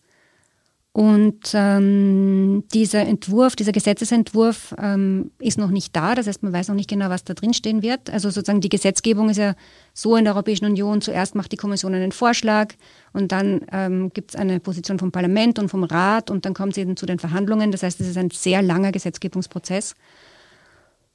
Und 0.95 1.53
ähm, 1.55 2.65
dieser 2.71 3.01
Entwurf, 3.01 3.55
dieser 3.55 3.71
Gesetzesentwurf 3.71 4.75
ähm, 4.77 5.31
ist 5.39 5.57
noch 5.57 5.71
nicht 5.71 5.95
da. 5.95 6.13
Das 6.13 6.27
heißt, 6.27 6.43
man 6.43 6.53
weiß 6.53 6.67
noch 6.67 6.75
nicht 6.75 6.89
genau, 6.89 7.09
was 7.09 7.23
da 7.23 7.33
drin 7.33 7.55
stehen 7.55 7.81
wird. 7.81 8.11
Also 8.11 8.29
sozusagen 8.29 8.61
die 8.61 8.69
Gesetzgebung 8.69 9.31
ist 9.31 9.37
ja 9.37 9.55
so 9.95 10.15
in 10.15 10.25
der 10.25 10.35
Europäischen 10.35 10.65
Union. 10.65 11.01
Zuerst 11.01 11.33
macht 11.33 11.51
die 11.51 11.57
Kommission 11.57 11.95
einen 11.95 12.11
Vorschlag 12.11 12.75
und 13.11 13.31
dann 13.31 13.61
ähm, 13.71 14.11
gibt 14.13 14.31
es 14.31 14.39
eine 14.39 14.59
Position 14.59 14.99
vom 14.99 15.11
Parlament 15.11 15.57
und 15.57 15.69
vom 15.69 15.83
Rat 15.83 16.29
und 16.29 16.45
dann 16.45 16.53
kommt 16.53 16.73
es 16.73 16.77
eben 16.77 16.95
zu 16.95 17.07
den 17.07 17.17
Verhandlungen. 17.17 17.71
Das 17.71 17.81
heißt, 17.81 17.99
es 17.99 18.07
ist 18.07 18.17
ein 18.17 18.29
sehr 18.29 18.61
langer 18.61 18.91
Gesetzgebungsprozess. 18.91 19.95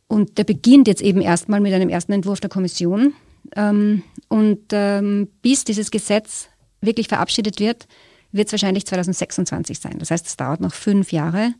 Und 0.08 0.38
der 0.38 0.44
beginnt 0.44 0.88
jetzt 0.88 1.02
eben 1.02 1.20
erstmal 1.20 1.60
mit 1.60 1.72
einem 1.72 1.88
ersten 1.88 2.10
Entwurf 2.10 2.40
der 2.40 2.50
Kommission. 2.50 3.14
Ähm, 3.54 4.02
und 4.26 4.58
ähm, 4.72 5.28
bis 5.40 5.62
dieses 5.62 5.92
Gesetz 5.92 6.48
wirklich 6.80 7.06
verabschiedet 7.06 7.60
wird, 7.60 7.86
wird 8.32 8.48
es 8.48 8.52
wahrscheinlich 8.52 8.86
2026 8.86 9.78
sein. 9.78 9.98
Das 9.98 10.10
heißt, 10.10 10.26
es 10.26 10.36
dauert 10.36 10.60
noch 10.60 10.74
fünf 10.74 11.12
Jahre. 11.12 11.54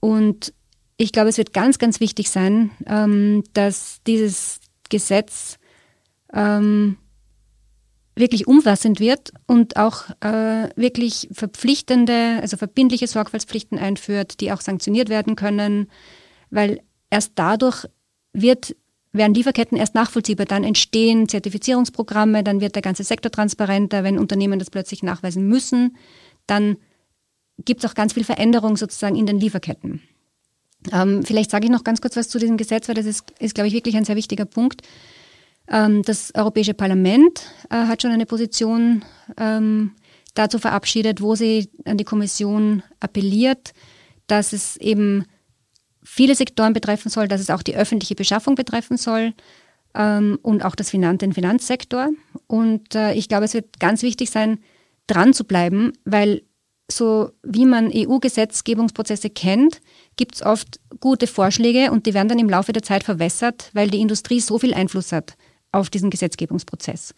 Und 0.00 0.52
ich 0.96 1.12
glaube, 1.12 1.28
es 1.28 1.38
wird 1.38 1.52
ganz, 1.52 1.78
ganz 1.78 2.00
wichtig 2.00 2.30
sein, 2.30 2.70
ähm, 2.86 3.42
dass 3.52 3.98
dieses 4.06 4.60
Gesetz 4.90 5.58
ähm, 6.32 6.96
wirklich 8.16 8.46
umfassend 8.46 9.00
wird 9.00 9.32
und 9.46 9.76
auch 9.76 10.10
äh, 10.20 10.68
wirklich 10.76 11.28
verpflichtende, 11.32 12.38
also 12.40 12.56
verbindliche 12.56 13.06
Sorgfaltspflichten 13.06 13.78
einführt, 13.78 14.40
die 14.40 14.52
auch 14.52 14.60
sanktioniert 14.60 15.08
werden 15.08 15.34
können, 15.34 15.88
weil 16.50 16.80
erst 17.10 17.32
dadurch 17.34 17.86
wird 18.32 18.76
werden 19.14 19.32
Lieferketten 19.32 19.78
erst 19.78 19.94
nachvollziehbar. 19.94 20.46
Dann 20.46 20.64
entstehen 20.64 21.28
Zertifizierungsprogramme, 21.28 22.44
dann 22.44 22.60
wird 22.60 22.74
der 22.74 22.82
ganze 22.82 23.04
Sektor 23.04 23.30
transparenter. 23.30 24.04
Wenn 24.04 24.18
Unternehmen 24.18 24.58
das 24.58 24.70
plötzlich 24.70 25.02
nachweisen 25.02 25.46
müssen, 25.46 25.96
dann 26.46 26.76
gibt 27.64 27.82
es 27.82 27.90
auch 27.90 27.94
ganz 27.94 28.12
viel 28.12 28.24
Veränderung 28.24 28.76
sozusagen 28.76 29.16
in 29.16 29.26
den 29.26 29.38
Lieferketten. 29.38 30.02
Ähm, 30.92 31.22
vielleicht 31.24 31.50
sage 31.50 31.66
ich 31.66 31.70
noch 31.70 31.84
ganz 31.84 32.00
kurz 32.00 32.16
was 32.16 32.28
zu 32.28 32.38
diesem 32.38 32.56
Gesetz, 32.56 32.88
weil 32.88 32.94
das 32.94 33.06
ist, 33.06 33.24
ist 33.38 33.54
glaube 33.54 33.68
ich, 33.68 33.74
wirklich 33.74 33.96
ein 33.96 34.04
sehr 34.04 34.16
wichtiger 34.16 34.44
Punkt. 34.44 34.82
Ähm, 35.68 36.02
das 36.02 36.34
Europäische 36.34 36.74
Parlament 36.74 37.42
äh, 37.70 37.76
hat 37.76 38.02
schon 38.02 38.10
eine 38.10 38.26
Position 38.26 39.04
ähm, 39.38 39.92
dazu 40.34 40.58
verabschiedet, 40.58 41.22
wo 41.22 41.36
sie 41.36 41.70
an 41.84 41.96
die 41.96 42.04
Kommission 42.04 42.82
appelliert, 43.00 43.72
dass 44.26 44.52
es 44.52 44.76
eben 44.76 45.24
viele 46.04 46.34
Sektoren 46.34 46.72
betreffen 46.72 47.10
soll, 47.10 47.28
dass 47.28 47.40
es 47.40 47.50
auch 47.50 47.62
die 47.62 47.74
öffentliche 47.74 48.14
Beschaffung 48.14 48.54
betreffen 48.54 48.96
soll 48.96 49.32
ähm, 49.94 50.38
und 50.42 50.64
auch 50.64 50.74
das 50.74 50.90
Finan 50.90 51.18
den 51.18 51.32
Finanzsektor. 51.32 52.10
Und 52.46 52.94
äh, 52.94 53.14
ich 53.14 53.28
glaube, 53.28 53.46
es 53.46 53.54
wird 53.54 53.80
ganz 53.80 54.02
wichtig 54.02 54.30
sein, 54.30 54.58
dran 55.06 55.32
zu 55.32 55.44
bleiben, 55.44 55.92
weil 56.04 56.42
so 56.90 57.30
wie 57.42 57.64
man 57.64 57.90
EU-Gesetzgebungsprozesse 57.92 59.30
kennt, 59.30 59.80
gibt 60.16 60.34
es 60.34 60.42
oft 60.42 60.80
gute 61.00 61.26
Vorschläge 61.26 61.90
und 61.90 62.04
die 62.06 62.12
werden 62.12 62.28
dann 62.28 62.38
im 62.38 62.50
Laufe 62.50 62.72
der 62.72 62.82
Zeit 62.82 63.04
verwässert, 63.04 63.70
weil 63.72 63.88
die 63.88 64.00
Industrie 64.00 64.40
so 64.40 64.58
viel 64.58 64.74
Einfluss 64.74 65.12
hat 65.12 65.36
auf 65.72 65.88
diesen 65.88 66.10
Gesetzgebungsprozess. 66.10 67.14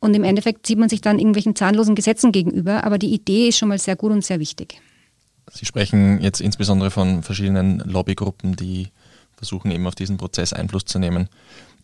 Und 0.00 0.14
im 0.14 0.22
Endeffekt 0.22 0.66
sieht 0.66 0.78
man 0.78 0.88
sich 0.88 1.00
dann 1.00 1.18
irgendwelchen 1.18 1.56
zahnlosen 1.56 1.96
Gesetzen 1.96 2.30
gegenüber, 2.30 2.84
aber 2.84 2.98
die 2.98 3.12
Idee 3.12 3.48
ist 3.48 3.58
schon 3.58 3.68
mal 3.68 3.78
sehr 3.78 3.96
gut 3.96 4.12
und 4.12 4.24
sehr 4.24 4.38
wichtig. 4.38 4.80
Sie 5.52 5.66
sprechen 5.66 6.20
jetzt 6.20 6.40
insbesondere 6.40 6.90
von 6.90 7.22
verschiedenen 7.22 7.78
Lobbygruppen, 7.80 8.56
die 8.56 8.88
versuchen 9.36 9.70
eben 9.70 9.86
auf 9.86 9.94
diesen 9.94 10.16
Prozess 10.16 10.52
Einfluss 10.52 10.84
zu 10.84 10.98
nehmen. 10.98 11.28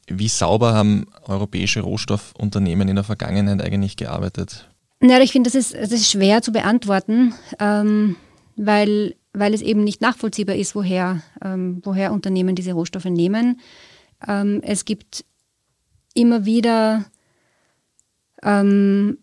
Wie 0.07 0.29
sauber 0.29 0.75
haben 0.75 1.07
europäische 1.23 1.81
Rohstoffunternehmen 1.81 2.89
in 2.89 2.97
der 2.97 3.05
Vergangenheit 3.05 3.63
eigentlich 3.63 3.97
gearbeitet? 3.97 4.69
Ja, 5.01 5.19
ich 5.21 5.33
finde, 5.33 5.51
das 5.51 5.55
ist, 5.55 5.75
das 5.75 5.93
ist 5.93 6.11
schwer 6.11 6.43
zu 6.43 6.53
beantworten, 6.53 7.35
ähm, 7.59 8.17
weil, 8.57 9.17
weil 9.33 9.55
es 9.55 9.63
eben 9.63 9.85
nicht 9.85 10.01
nachvollziehbar 10.01 10.57
ist, 10.57 10.75
woher, 10.75 11.23
ähm, 11.43 11.81
woher 11.85 12.13
Unternehmen 12.13 12.55
diese 12.55 12.73
Rohstoffe 12.73 13.07
nehmen. 13.07 13.61
Ähm, 14.27 14.61
es 14.63 14.85
gibt 14.85 15.25
immer 16.15 16.45
wieder 16.45 17.05
ähm, 18.43 19.19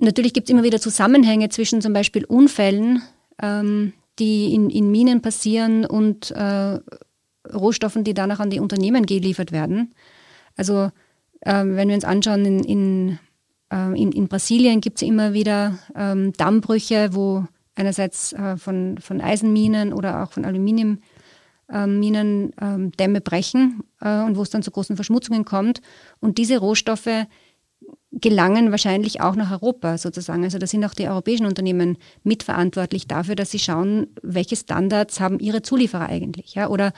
Natürlich 0.00 0.32
gibt 0.32 0.48
es 0.48 0.52
immer 0.52 0.62
wieder 0.62 0.80
Zusammenhänge 0.80 1.50
zwischen 1.50 1.82
zum 1.82 1.92
Beispiel 1.92 2.24
Unfällen, 2.24 3.02
ähm, 3.42 3.92
die 4.18 4.54
in, 4.54 4.70
in 4.70 4.90
Minen 4.90 5.22
passieren 5.22 5.84
und 5.86 6.30
äh, 6.30 6.78
Rohstoffen, 7.52 8.04
die 8.04 8.14
danach 8.14 8.40
an 8.40 8.50
die 8.50 8.60
Unternehmen 8.60 9.06
geliefert 9.06 9.52
werden. 9.52 9.94
Also 10.56 10.90
äh, 11.40 11.64
wenn 11.64 11.88
wir 11.88 11.94
uns 11.94 12.04
anschauen, 12.04 12.44
in, 12.44 12.60
in, 12.64 13.18
äh, 13.72 14.00
in, 14.00 14.12
in 14.12 14.28
Brasilien 14.28 14.80
gibt 14.80 15.00
es 15.00 15.08
immer 15.08 15.32
wieder 15.32 15.78
ähm, 15.96 16.32
Dammbrüche, 16.34 17.10
wo 17.12 17.44
einerseits 17.74 18.32
äh, 18.34 18.56
von, 18.56 18.98
von 18.98 19.20
Eisenminen 19.20 19.92
oder 19.92 20.22
auch 20.22 20.32
von 20.32 20.44
Aluminiumminen 20.44 21.02
ähm, 22.60 22.92
Dämme 22.92 23.20
brechen 23.20 23.82
äh, 24.00 24.22
und 24.22 24.36
wo 24.36 24.42
es 24.42 24.50
dann 24.50 24.62
zu 24.62 24.70
großen 24.70 24.96
Verschmutzungen 24.96 25.44
kommt. 25.44 25.80
Und 26.20 26.36
diese 26.38 26.58
Rohstoffe 26.58 27.26
gelangen 28.12 28.70
wahrscheinlich 28.70 29.20
auch 29.20 29.36
nach 29.36 29.52
Europa 29.52 29.96
sozusagen. 29.96 30.42
Also 30.42 30.58
da 30.58 30.66
sind 30.66 30.84
auch 30.84 30.94
die 30.94 31.08
europäischen 31.08 31.46
Unternehmen 31.46 31.96
mitverantwortlich 32.24 33.06
dafür, 33.06 33.36
dass 33.36 33.50
sie 33.50 33.60
schauen, 33.60 34.08
welche 34.22 34.56
Standards 34.56 35.20
haben 35.20 35.38
ihre 35.38 35.62
Zulieferer 35.62 36.08
eigentlich. 36.08 36.54
Ja? 36.54 36.68
Oder 36.68 36.92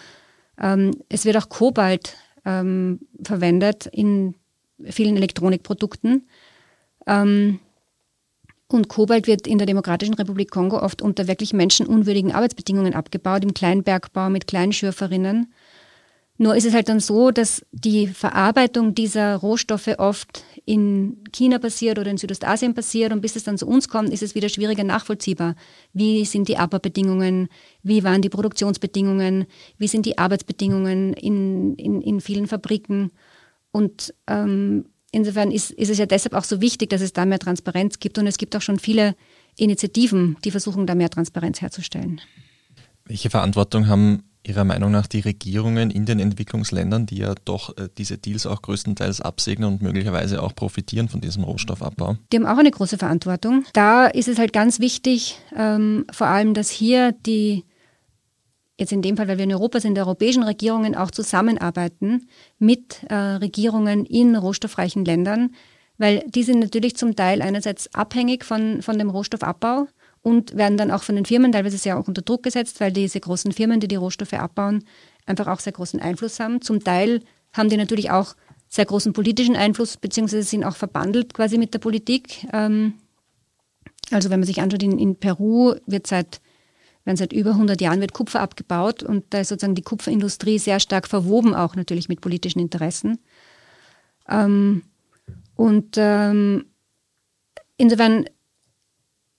ähm, 0.59 0.93
es 1.09 1.25
wird 1.25 1.37
auch 1.37 1.49
Kobalt 1.49 2.17
ähm, 2.45 3.01
verwendet 3.23 3.87
in 3.87 4.35
vielen 4.85 5.17
Elektronikprodukten. 5.17 6.29
Ähm, 7.07 7.59
und 8.69 8.89
Kobalt 8.89 9.27
wird 9.27 9.47
in 9.47 9.59
der 9.59 9.67
Demokratischen 9.67 10.15
Republik 10.15 10.51
Kongo 10.51 10.81
oft 10.81 11.03
unter 11.03 11.29
wirklich 11.29 11.53
menschenunwürdigen 11.53 12.33
Arbeitsbedingungen 12.33 12.95
abgebaut, 12.95 13.45
im 13.45 13.53
Kleinbergbau 13.53 14.31
mit 14.31 14.47
Kleinschürferinnen. 14.47 15.53
Nur 16.39 16.57
ist 16.57 16.65
es 16.65 16.73
halt 16.73 16.89
dann 16.89 17.01
so, 17.01 17.31
dass 17.31 17.65
die 17.73 18.07
Verarbeitung 18.07 18.95
dieser 18.95 19.37
Rohstoffe 19.37 19.91
oft 19.99 20.45
in 20.65 21.25
China 21.33 21.59
passiert 21.59 21.99
oder 21.99 22.11
in 22.11 22.19
Südostasien 22.19 22.75
passiert 22.75 23.13
und 23.13 23.21
bis 23.21 23.35
es 23.37 23.45
dann 23.45 23.59
zu 23.59 23.67
uns 23.67 23.89
kommt, 23.89 24.11
ist 24.11 24.23
es 24.23 24.35
wieder 24.35 24.49
schwieriger 24.49 24.85
nachvollziehbar. 24.85 25.57
Wie 25.93 26.25
sind 26.25 26.49
die 26.49 26.57
Abbaubedingungen? 26.57 27.49
Wie 27.83 28.05
waren 28.05 28.23
die 28.23 28.29
Produktionsbedingungen? 28.29 29.47
Wie 29.79 29.89
sind 29.89 30.07
die 30.07 30.19
Arbeitsbedingungen 30.19 31.15
in, 31.15 31.75
in, 31.75 32.01
in 32.01 32.21
vielen 32.21 32.47
Fabriken? 32.47 33.11
Und 33.73 34.15
ähm, 34.29 34.87
insofern 35.11 35.51
ist, 35.51 35.73
ist 35.73 35.91
es 35.91 35.99
ja 35.99 36.07
deshalb 36.07 36.35
auch 36.35 36.45
so 36.45 36.61
wichtig, 36.61 36.91
dass 36.91 37.01
es 37.01 37.13
da 37.13 37.25
mehr 37.25 37.41
Transparenz 37.41 37.99
gibt 37.99 38.19
und 38.19 38.27
es 38.27 38.39
gibt 38.39 38.55
auch 38.55 38.63
schon 38.63 38.79
viele 38.79 39.17
Initiativen, 39.57 40.37
die 40.45 40.51
versuchen, 40.51 40.87
da 40.87 40.95
mehr 40.95 41.11
Transparenz 41.11 41.61
herzustellen. 41.61 42.21
Welche 43.05 43.31
Verantwortung 43.31 43.89
haben 43.89 44.23
Ihrer 44.45 44.65
Meinung 44.65 44.91
nach 44.91 45.07
die 45.07 45.21
Regierungen 45.21 45.91
in 45.91 46.05
den 46.05 46.19
Entwicklungsländern, 46.19 47.07
die 47.07 47.19
ja 47.19 47.35
doch 47.45 47.77
äh, 47.77 47.89
diese 47.97 48.19
Deals 48.19 48.45
auch 48.47 48.61
größtenteils 48.61 49.21
absegnen 49.21 49.69
und 49.69 49.83
möglicherweise 49.83 50.43
auch 50.43 50.55
profitieren 50.55 51.09
von 51.09 51.21
diesem 51.21 51.45
Rohstoffabbau? 51.45 52.17
Die 52.33 52.37
haben 52.39 52.47
auch 52.47 52.59
eine 52.59 52.71
große 52.71 52.99
Verantwortung. 52.99 53.65
Da 53.73 54.07
ist 54.07 54.27
es 54.27 54.39
halt 54.39 54.53
ganz 54.53 54.81
wichtig, 54.81 55.39
ähm, 55.57 56.07
vor 56.11 56.27
allem, 56.27 56.55
dass 56.55 56.71
hier 56.71 57.13
die, 57.13 57.65
jetzt 58.79 58.93
in 58.93 59.03
dem 59.03 59.17
Fall, 59.17 59.29
weil 59.29 59.39
wir 59.39 59.45
in 59.45 59.53
Europa 59.53 59.79
sind, 59.79 59.95
die 59.95 60.01
europäischen 60.01 60.43
Regierungen 60.43 60.97
auch 60.97 61.13
zusammenarbeiten 61.13 62.27
mit 62.59 63.05
äh, 63.05 63.15
Regierungen 63.15 64.05
in 64.05 64.35
rohstoffreichen 64.35 65.05
Ländern, 65.05 65.51
weil 66.03 66.25
die 66.27 66.43
sind 66.43 66.59
natürlich 66.59 66.97
zum 66.97 67.15
Teil 67.15 67.41
einerseits 67.43 67.95
abhängig 67.95 68.45
von, 68.45 68.83
von 68.83 68.99
dem 68.99 69.09
Rohstoffabbau 69.09 69.87
und 70.21 70.57
werden 70.57 70.77
dann 70.77 70.91
auch 70.91 71.05
von 71.05 71.15
den 71.15 71.25
Firmen 71.25 71.53
teilweise 71.53 71.79
sehr 71.79 71.97
auch 71.97 72.09
unter 72.09 72.23
Druck 72.23 72.43
gesetzt, 72.43 72.81
weil 72.81 72.91
diese 72.91 73.21
großen 73.21 73.53
Firmen, 73.53 73.79
die 73.79 73.87
die 73.87 73.95
Rohstoffe 73.95 74.33
abbauen, 74.33 74.83
einfach 75.27 75.47
auch 75.47 75.61
sehr 75.61 75.73
großen 75.73 76.01
Einfluss 76.01 76.41
haben. 76.41 76.61
Zum 76.61 76.83
Teil 76.83 77.23
haben 77.53 77.69
die 77.69 77.77
natürlich 77.77 78.11
auch 78.11 78.35
sehr 78.69 78.85
großen 78.85 79.13
politischen 79.13 79.55
Einfluss, 79.55 79.97
beziehungsweise 79.97 80.43
sind 80.43 80.65
auch 80.65 80.75
verbandelt 80.75 81.35
quasi 81.35 81.57
mit 81.57 81.73
der 81.73 81.79
Politik. 81.79 82.49
Ähm, 82.53 82.95
also 84.11 84.29
wenn 84.29 84.41
man 84.41 84.47
sich 84.49 84.61
anschaut, 84.61 84.83
in, 84.83 84.99
in 84.99 85.15
Peru 85.15 85.77
wird 85.87 86.09
seit, 86.09 86.41
werden 87.05 87.17
seit 87.17 87.33
über 87.33 87.51
100 87.51 87.81
Jahren 87.81 88.01
wird 88.01 88.13
Kupfer 88.13 88.41
abgebaut 88.41 89.05
und 89.05 89.27
da 89.31 89.39
ist 89.39 89.51
sozusagen 89.51 89.77
die 89.77 89.83
Kupferindustrie 89.83 90.59
sehr 90.59 90.81
stark 90.81 91.07
verwoben, 91.07 91.55
auch 91.55 91.77
natürlich 91.77 92.09
mit 92.09 92.21
politischen 92.21 92.59
Interessen. 92.59 93.21
Ähm, 94.29 94.83
und 95.63 95.95
ähm, 95.97 96.65
insofern 97.77 98.25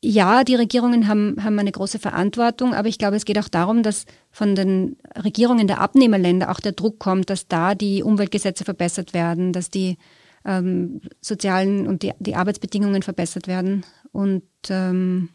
ja, 0.02 0.46
die 0.46 0.56
Regierungen 0.56 1.10
haben, 1.10 1.44
haben 1.44 1.60
eine 1.60 1.74
große 1.74 2.00
Verantwortung, 2.00 2.74
aber 2.74 2.88
ich 2.88 2.98
glaube, 2.98 3.18
es 3.18 3.26
geht 3.26 3.38
auch 3.40 3.50
darum, 3.50 3.84
dass 3.84 4.06
von 4.32 4.56
den 4.56 4.96
Regierungen 5.22 5.68
der 5.68 5.82
Abnehmerländer 5.82 6.50
auch 6.50 6.62
der 6.62 6.72
Druck 6.72 6.98
kommt, 6.98 7.30
dass 7.30 7.50
da 7.50 7.76
die 7.76 8.04
Umweltgesetze 8.04 8.64
verbessert 8.64 9.14
werden, 9.14 9.52
dass 9.52 9.70
die 9.70 9.98
ähm, 10.46 11.02
sozialen 11.20 11.88
und 11.88 12.04
die, 12.04 12.14
die 12.20 12.36
Arbeitsbedingungen 12.36 13.02
verbessert 13.02 13.50
werden. 13.50 13.86
Und 14.14 14.44
ähm, 14.70 15.28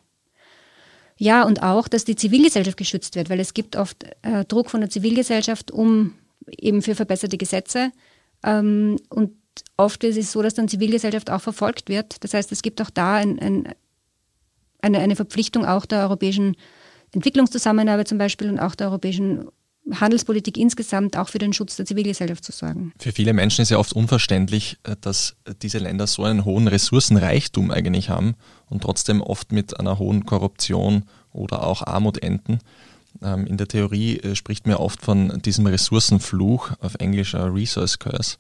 ja, 1.19 1.43
und 1.43 1.63
auch, 1.63 1.87
dass 1.89 2.07
die 2.07 2.17
Zivilgesellschaft 2.17 2.79
geschützt 2.79 3.15
wird, 3.15 3.29
weil 3.29 3.41
es 3.41 3.53
gibt 3.53 3.77
oft 3.77 4.07
äh, 4.23 4.47
Druck 4.47 4.71
von 4.71 4.81
der 4.81 4.89
Zivilgesellschaft 4.89 5.71
um 5.71 6.15
eben 6.47 6.81
für 6.81 6.95
verbesserte 6.95 7.37
Gesetze. 7.37 7.93
Ähm, 8.43 8.97
und 9.11 9.33
oft 9.77 10.05
ist 10.05 10.17
es 10.17 10.33
so, 10.33 10.43
dass 10.43 10.55
dann 10.55 10.69
Zivilgesellschaft 10.69 11.31
auch 11.31 11.41
verfolgt 11.41 11.89
wird. 11.89 12.23
Das 12.25 12.35
heißt, 12.35 12.53
es 12.53 12.63
gibt 12.63 12.81
auch 12.83 12.91
da 12.91 13.17
ein, 13.17 13.39
ein, 13.39 13.75
eine, 14.81 14.99
eine 14.99 15.17
Verpflichtung 15.17 15.65
auch 15.65 15.87
der 15.87 16.01
europäischen 16.01 16.57
Entwicklungszusammenarbeit 17.13 18.09
zum 18.09 18.19
Beispiel 18.19 18.51
und 18.51 18.59
auch 18.59 18.75
der 18.75 18.89
europäischen 18.89 19.49
Handelspolitik 19.95 20.57
insgesamt 20.57 21.17
auch 21.17 21.29
für 21.29 21.39
den 21.39 21.53
Schutz 21.53 21.77
der 21.77 21.87
Zivilgesellschaft 21.87 22.45
zu 22.45 22.53
sorgen. 22.53 22.93
Für 22.99 23.13
viele 23.13 23.33
Menschen 23.33 23.63
ist 23.63 23.71
ja 23.71 23.79
oft 23.79 23.93
unverständlich, 23.93 24.79
äh, 24.85 24.97
dass 25.01 25.37
diese 25.63 25.79
Länder 25.79 26.07
so 26.07 26.25
einen 26.25 26.45
hohen 26.45 26.69
Ressourcenreichtum 26.69 27.71
eigentlich 27.71 28.11
haben 28.11 28.35
und 28.69 28.83
trotzdem 28.83 29.23
oft 29.23 29.53
mit 29.53 29.79
einer 29.79 29.99
hohen 29.99 30.27
Korruption 30.27 31.05
oder 31.33 31.67
auch 31.67 31.83
Armut 31.83 32.23
enden. 32.23 32.59
Ähm, 33.23 33.47
in 33.47 33.57
der 33.57 33.69
Theorie 33.69 34.19
äh, 34.19 34.35
spricht 34.35 34.67
man 34.67 34.77
oft 34.77 35.03
von 35.03 35.41
diesem 35.43 35.67
Ressourcenfluch, 35.67 36.73
auf 36.81 36.97
Englisch 36.97 37.35
Resource 37.35 37.99
Curse. 37.99 38.37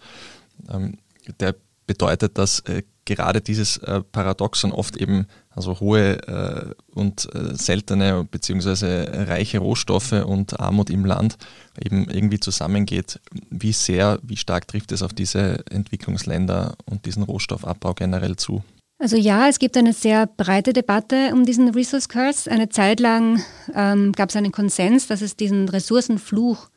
Der 1.40 1.54
bedeutet, 1.86 2.36
dass 2.36 2.60
äh, 2.60 2.82
gerade 3.06 3.40
dieses 3.40 3.80
Paradoxon 4.12 4.72
oft 4.72 4.98
eben 4.98 5.26
also 5.58 5.80
hohe 5.80 6.22
äh, 6.28 6.74
und 6.94 7.28
äh, 7.34 7.54
seltene 7.54 8.24
bzw. 8.30 9.24
reiche 9.24 9.58
Rohstoffe 9.58 10.12
und 10.12 10.60
Armut 10.60 10.88
im 10.88 11.04
Land 11.04 11.36
eben 11.84 12.08
irgendwie 12.08 12.38
zusammengeht. 12.38 13.20
Wie 13.50 13.72
sehr, 13.72 14.20
wie 14.22 14.36
stark 14.36 14.68
trifft 14.68 14.92
es 14.92 15.02
auf 15.02 15.12
diese 15.12 15.64
Entwicklungsländer 15.70 16.76
und 16.84 17.06
diesen 17.06 17.24
Rohstoffabbau 17.24 17.94
generell 17.94 18.36
zu? 18.36 18.62
Also 19.00 19.16
ja, 19.16 19.48
es 19.48 19.58
gibt 19.58 19.76
eine 19.76 19.92
sehr 19.92 20.26
breite 20.26 20.72
Debatte 20.72 21.30
um 21.32 21.44
diesen 21.44 21.68
Resource 21.70 22.08
Curse. 22.08 22.50
Eine 22.50 22.68
Zeit 22.68 23.00
lang 23.00 23.42
ähm, 23.74 24.12
gab 24.12 24.28
es 24.28 24.36
einen 24.36 24.52
Konsens, 24.52 25.08
dass 25.08 25.22
es 25.22 25.36
diesen 25.36 25.68
Ressourcenfluch 25.68 26.68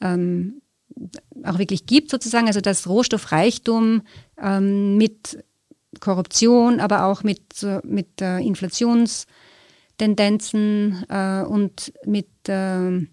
ähm, 0.00 0.61
auch 1.44 1.58
wirklich 1.58 1.86
gibt, 1.86 2.10
sozusagen, 2.10 2.46
also 2.46 2.60
dass 2.60 2.88
Rohstoffreichtum 2.88 4.02
ähm, 4.40 4.96
mit 4.96 5.44
Korruption, 6.00 6.80
aber 6.80 7.04
auch 7.04 7.22
mit, 7.22 7.66
mit 7.84 8.20
äh, 8.20 8.38
Inflationstendenzen 8.38 11.04
äh, 11.08 11.42
und 11.42 11.92
mit 12.04 12.26
äh, 12.48 13.06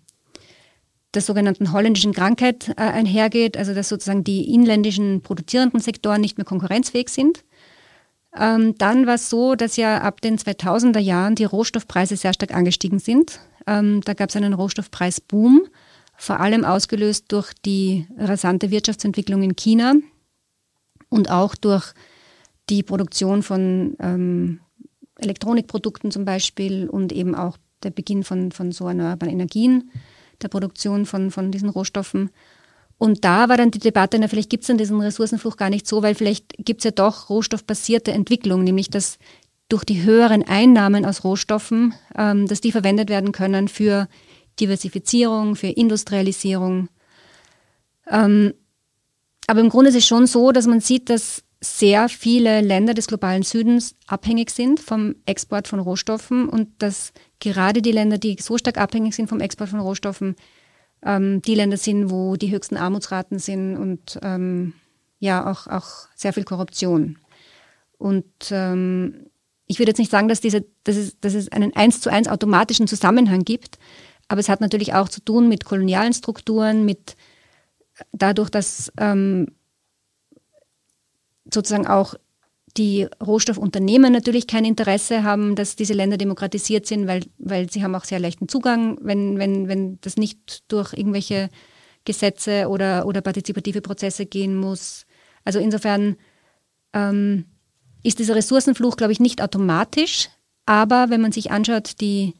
der 1.14 1.22
sogenannten 1.22 1.72
holländischen 1.72 2.14
Krankheit 2.14 2.70
äh, 2.70 2.82
einhergeht, 2.82 3.58
also 3.58 3.74
dass 3.74 3.90
sozusagen 3.90 4.24
die 4.24 4.54
inländischen 4.54 5.22
produzierenden 5.22 5.80
Sektoren 5.80 6.22
nicht 6.22 6.38
mehr 6.38 6.46
konkurrenzfähig 6.46 7.10
sind. 7.10 7.44
Ähm, 8.38 8.76
dann 8.78 9.08
war 9.08 9.16
es 9.16 9.30
so, 9.30 9.56
dass 9.56 9.76
ja 9.76 10.02
ab 10.02 10.22
den 10.22 10.38
2000er 10.38 11.00
Jahren 11.00 11.36
die 11.36 11.46
Rohstoffpreise 11.46 12.16
sehr 12.16 12.34
stark 12.34 12.54
angestiegen 12.54 13.00
sind. 13.00 13.40
Ähm, 13.66 14.02
da 14.06 14.14
gab 14.14 14.30
es 14.30 14.36
einen 14.36 14.54
Rohstoffpreisboom, 14.54 15.68
vor 16.20 16.42
allem 16.42 16.66
ausgelöst 16.66 17.26
durch 17.30 17.54
die 17.66 18.06
rasante 18.18 18.72
Wirtschaftsentwicklung 18.72 19.42
in 19.42 19.56
China 19.56 19.94
und 21.08 21.32
auch 21.32 21.56
durch 21.56 21.94
die 22.70 22.84
Produktion 22.84 23.42
von 23.42 23.96
ähm, 24.02 24.60
Elektronikprodukten 25.16 26.12
zum 26.12 26.26
Beispiel 26.26 26.90
und 26.90 27.14
eben 27.14 27.36
auch 27.36 27.58
der 27.84 27.92
Beginn 27.92 28.26
von, 28.26 28.52
von 28.52 28.74
so 28.74 28.90
erneuerbaren 28.90 29.34
Energien, 29.34 29.92
der 30.42 30.50
Produktion 30.50 31.06
von, 31.06 31.32
von 31.32 31.52
diesen 31.52 31.70
Rohstoffen. 31.70 32.32
Und 32.98 33.24
da 33.24 33.48
war 33.48 33.56
dann 33.56 33.72
die 33.72 33.80
Debatte, 33.80 34.20
na, 34.20 34.28
vielleicht 34.28 34.50
gibt 34.50 34.64
es 34.64 34.68
dann 34.68 34.78
diesen 34.78 35.00
Ressourcenfluch 35.00 35.56
gar 35.56 35.70
nicht 35.70 35.88
so, 35.88 36.04
weil 36.04 36.16
vielleicht 36.16 36.54
gibt 36.58 36.82
es 36.82 36.84
ja 36.84 36.92
doch 36.92 37.30
rohstoffbasierte 37.30 38.12
Entwicklung, 38.12 38.66
nämlich 38.66 38.90
dass 38.90 39.20
durch 39.70 39.86
die 39.86 40.04
höheren 40.04 40.44
Einnahmen 40.44 41.06
aus 41.06 41.24
Rohstoffen, 41.24 41.94
ähm, 42.18 42.46
dass 42.46 42.60
die 42.60 42.74
verwendet 42.74 43.10
werden 43.10 43.32
können 43.32 43.70
für 43.70 44.10
Diversifizierung, 44.60 45.56
für 45.56 45.68
Industrialisierung. 45.68 46.90
Ähm, 48.10 48.54
aber 49.48 49.62
im 49.62 49.70
Grunde 49.70 49.90
ist 49.90 49.96
es 49.96 50.08
schon 50.08 50.28
so, 50.28 50.52
dass 50.52 50.68
man 50.68 50.80
sieht, 50.80 51.10
dass 51.10 51.44
sehr 51.62 52.08
viele 52.08 52.62
Länder 52.62 52.94
des 52.94 53.08
globalen 53.08 53.44
Südens 53.44 53.96
abhängig 54.08 54.50
sind 54.50 54.80
vom 54.80 55.16
Export 55.26 55.68
von 55.68 55.80
Rohstoffen 55.80 56.48
und 56.48 56.70
dass 56.82 57.12
gerade 57.40 57.82
die 57.82 57.92
Länder, 57.92 58.18
die 58.18 58.38
so 58.40 58.58
stark 58.58 58.78
abhängig 58.78 59.16
sind 59.16 59.28
vom 59.28 59.42
Export 59.42 59.70
von 59.70 59.80
Rohstoffen, 59.80 60.36
ähm, 61.04 61.42
die 61.42 61.56
Länder 61.56 61.78
sind, 61.78 62.12
wo 62.12 62.36
die 62.36 62.52
höchsten 62.52 62.78
Armutsraten 62.78 63.40
sind 63.40 63.76
und 63.76 64.20
ähm, 64.22 64.74
ja 65.20 65.50
auch, 65.50 65.68
auch 65.68 66.08
sehr 66.16 66.32
viel 66.32 66.46
Korruption. 66.46 67.18
Und 67.98 68.26
ähm, 68.52 69.26
ich 69.68 69.80
würde 69.80 69.92
jetzt 69.92 70.00
nicht 70.00 70.12
sagen, 70.12 70.30
dass, 70.30 70.42
diese, 70.42 70.66
dass, 70.84 70.96
es, 70.96 71.20
dass 71.20 71.34
es 71.34 71.52
einen 71.52 71.76
eins 71.76 72.00
zu 72.00 72.10
eins 72.10 72.28
automatischen 72.28 72.88
Zusammenhang 72.88 73.44
gibt, 73.44 73.78
aber 74.30 74.40
es 74.40 74.48
hat 74.48 74.62
natürlich 74.62 74.94
auch 74.94 75.10
zu 75.10 75.22
tun 75.22 75.50
mit 75.50 75.66
kolonialen 75.66 76.14
Strukturen, 76.14 76.86
mit 76.86 77.18
dadurch, 78.14 78.50
dass 78.50 78.94
ähm, 78.98 79.48
sozusagen 81.52 81.88
auch 81.88 82.16
die 82.78 83.08
Rohstoffunternehmen 83.26 84.14
natürlich 84.14 84.46
kein 84.46 84.64
Interesse 84.64 85.24
haben, 85.24 85.56
dass 85.56 85.76
diese 85.76 85.94
Länder 85.94 86.18
demokratisiert 86.18 86.86
sind, 86.86 87.08
weil, 87.08 87.26
weil 87.40 87.70
sie 87.72 87.84
haben 87.84 87.96
auch 87.96 88.06
sehr 88.06 88.20
leichten 88.20 88.48
Zugang, 88.48 89.00
wenn, 89.02 89.40
wenn, 89.40 89.68
wenn 89.68 90.00
das 90.02 90.16
nicht 90.16 90.72
durch 90.72 90.94
irgendwelche 90.94 91.50
Gesetze 92.06 92.70
oder, 92.70 93.08
oder 93.08 93.22
partizipative 93.22 93.82
Prozesse 93.82 94.28
gehen 94.28 94.56
muss. 94.56 95.08
Also 95.44 95.60
insofern 95.60 96.16
ähm, 96.94 97.46
ist 98.04 98.20
dieser 98.20 98.36
Ressourcenfluch, 98.36 98.96
glaube 98.96 99.12
ich, 99.12 99.20
nicht 99.20 99.42
automatisch, 99.42 100.30
aber 100.68 101.10
wenn 101.10 101.22
man 101.22 101.32
sich 101.32 101.50
anschaut, 101.50 102.00
die, 102.00 102.36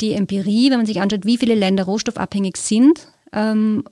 die 0.00 0.12
Empirie, 0.12 0.70
wenn 0.70 0.78
man 0.78 0.86
sich 0.86 1.00
anschaut, 1.00 1.24
wie 1.24 1.38
viele 1.38 1.54
Länder 1.54 1.84
rohstoffabhängig 1.84 2.56
sind 2.56 3.08
ähm, 3.32 3.84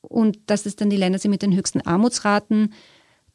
und 0.00 0.38
dass 0.46 0.66
es 0.66 0.76
dann 0.76 0.90
die 0.90 0.96
Länder 0.96 1.18
sind 1.18 1.30
mit 1.30 1.42
den 1.42 1.54
höchsten 1.54 1.80
Armutsraten, 1.80 2.72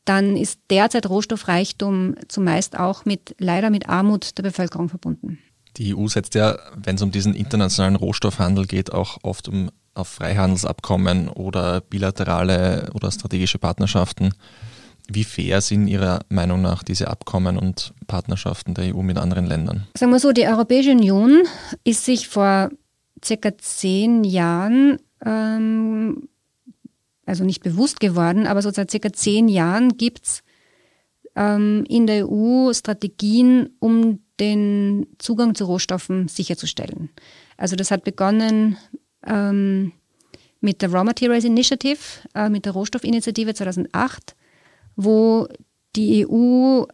dann 0.06 0.36
ist 0.36 0.60
derzeit 0.70 1.10
Rohstoffreichtum 1.10 2.16
zumeist 2.28 2.78
auch 2.78 3.06
mit, 3.06 3.36
leider 3.40 3.70
mit 3.70 3.88
Armut 3.88 4.38
der 4.38 4.44
Bevölkerung 4.44 4.90
verbunden. 4.90 5.40
Die 5.78 5.96
EU 5.96 6.08
setzt 6.08 6.36
ja, 6.36 6.58
wenn 6.76 6.98
es 6.98 7.02
um 7.02 7.12
diesen 7.12 7.34
internationalen 7.34 7.96
Rohstoffhandel 7.96 8.66
geht, 8.66 8.94
auch 8.94 9.18
oft 9.24 9.48
um 9.48 9.72
auf 9.96 10.08
Freihandelsabkommen 10.08 11.30
oder 11.30 11.82
bilaterale 11.82 12.90
oder 12.94 13.12
strategische 13.12 13.60
Partnerschaften. 13.60 14.34
Wie 15.10 15.24
fair 15.24 15.62
sind 15.62 15.88
Ihrer 15.88 16.22
Meinung 16.30 16.62
nach 16.62 16.84
diese 16.84 17.10
Abkommen 17.10 17.58
und 17.58 17.94
Partnerschaften 18.08 18.74
der 18.74 18.96
EU 18.96 19.02
mit 19.02 19.18
anderen 19.18 19.46
Ländern? 19.46 19.88
Sagen 19.98 20.12
wir 20.12 20.20
so, 20.20 20.32
die 20.32 20.48
Europäische 20.48 20.92
Union 20.92 21.44
ist 21.84 22.06
sich 22.06 22.30
vor 22.30 22.70
circa 23.24 23.58
zehn 23.58 24.24
Jahren 24.24 24.98
ähm, 25.26 26.30
also 27.26 27.44
nicht 27.44 27.64
bewusst 27.64 28.00
geworden, 28.00 28.48
aber 28.48 28.62
so 28.62 28.72
seit 28.72 28.92
circa 28.92 29.12
zehn 29.14 29.48
Jahren 29.48 29.98
gibt's 29.98 30.44
ähm, 31.36 31.86
in 31.88 32.08
der 32.08 32.30
EU 32.30 32.72
Strategien, 32.74 33.70
um 33.80 34.20
den 34.40 35.08
Zugang 35.20 35.56
zu 35.56 35.66
Rohstoffen 35.66 36.28
sicherzustellen. 36.28 37.10
Also 37.58 37.76
das 37.76 37.92
hat 37.92 38.04
begonnen 38.04 38.78
ähm, 39.26 39.94
mit 40.60 40.82
der 40.82 40.92
Raw 40.92 41.04
Materials 41.04 41.44
Initiative, 41.44 42.00
äh, 42.36 42.50
mit 42.50 42.66
der 42.66 42.74
Rohstoffinitiative 42.74 43.54
2008, 43.54 44.36
wo 44.96 45.48
die 45.96 46.28
EU 46.28 46.86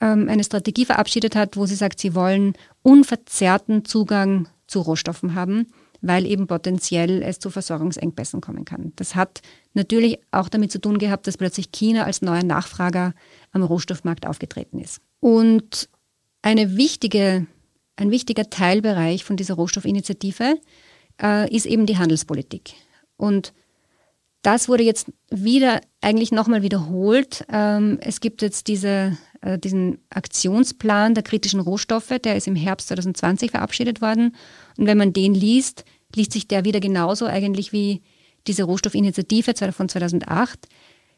ähm, 0.00 0.28
eine 0.28 0.44
Strategie 0.44 0.84
verabschiedet 0.84 1.36
hat, 1.36 1.56
wo 1.56 1.66
sie 1.66 1.74
sagt, 1.74 2.00
sie 2.00 2.14
wollen 2.14 2.54
unverzerrten 2.82 3.84
Zugang 3.84 4.48
zu 4.66 4.80
Rohstoffen 4.80 5.34
haben 5.34 5.66
weil 6.00 6.26
eben 6.26 6.46
potenziell 6.46 7.22
es 7.22 7.38
zu 7.38 7.50
Versorgungsengpässen 7.50 8.40
kommen 8.40 8.64
kann. 8.64 8.92
Das 8.96 9.14
hat 9.14 9.42
natürlich 9.74 10.18
auch 10.30 10.48
damit 10.48 10.72
zu 10.72 10.80
tun 10.80 10.98
gehabt, 10.98 11.26
dass 11.26 11.36
plötzlich 11.36 11.72
China 11.72 12.04
als 12.04 12.22
neuer 12.22 12.44
Nachfrager 12.44 13.14
am 13.52 13.62
Rohstoffmarkt 13.62 14.26
aufgetreten 14.26 14.78
ist. 14.78 15.00
Und 15.20 15.88
eine 16.42 16.76
wichtige, 16.76 17.46
ein 17.96 18.10
wichtiger 18.10 18.50
Teilbereich 18.50 19.24
von 19.24 19.36
dieser 19.36 19.54
Rohstoffinitiative 19.54 20.56
äh, 21.20 21.54
ist 21.54 21.66
eben 21.66 21.86
die 21.86 21.98
Handelspolitik. 21.98 22.74
Und 23.16 23.52
das 24.46 24.68
wurde 24.68 24.84
jetzt 24.84 25.10
wieder 25.28 25.80
eigentlich 26.00 26.30
nochmal 26.30 26.62
wiederholt. 26.62 27.44
Ähm, 27.50 27.98
es 28.00 28.20
gibt 28.20 28.42
jetzt 28.42 28.68
diese, 28.68 29.18
äh, 29.40 29.58
diesen 29.58 29.98
Aktionsplan 30.08 31.14
der 31.14 31.24
kritischen 31.24 31.58
Rohstoffe, 31.58 32.12
der 32.22 32.36
ist 32.36 32.46
im 32.46 32.54
Herbst 32.54 32.86
2020 32.86 33.50
verabschiedet 33.50 34.00
worden. 34.00 34.36
Und 34.78 34.86
wenn 34.86 34.98
man 34.98 35.12
den 35.12 35.34
liest, 35.34 35.84
liest 36.14 36.32
sich 36.32 36.46
der 36.46 36.64
wieder 36.64 36.78
genauso 36.78 37.26
eigentlich 37.26 37.72
wie 37.72 38.02
diese 38.46 38.62
Rohstoffinitiative 38.62 39.52
von 39.72 39.88
2008, 39.88 40.68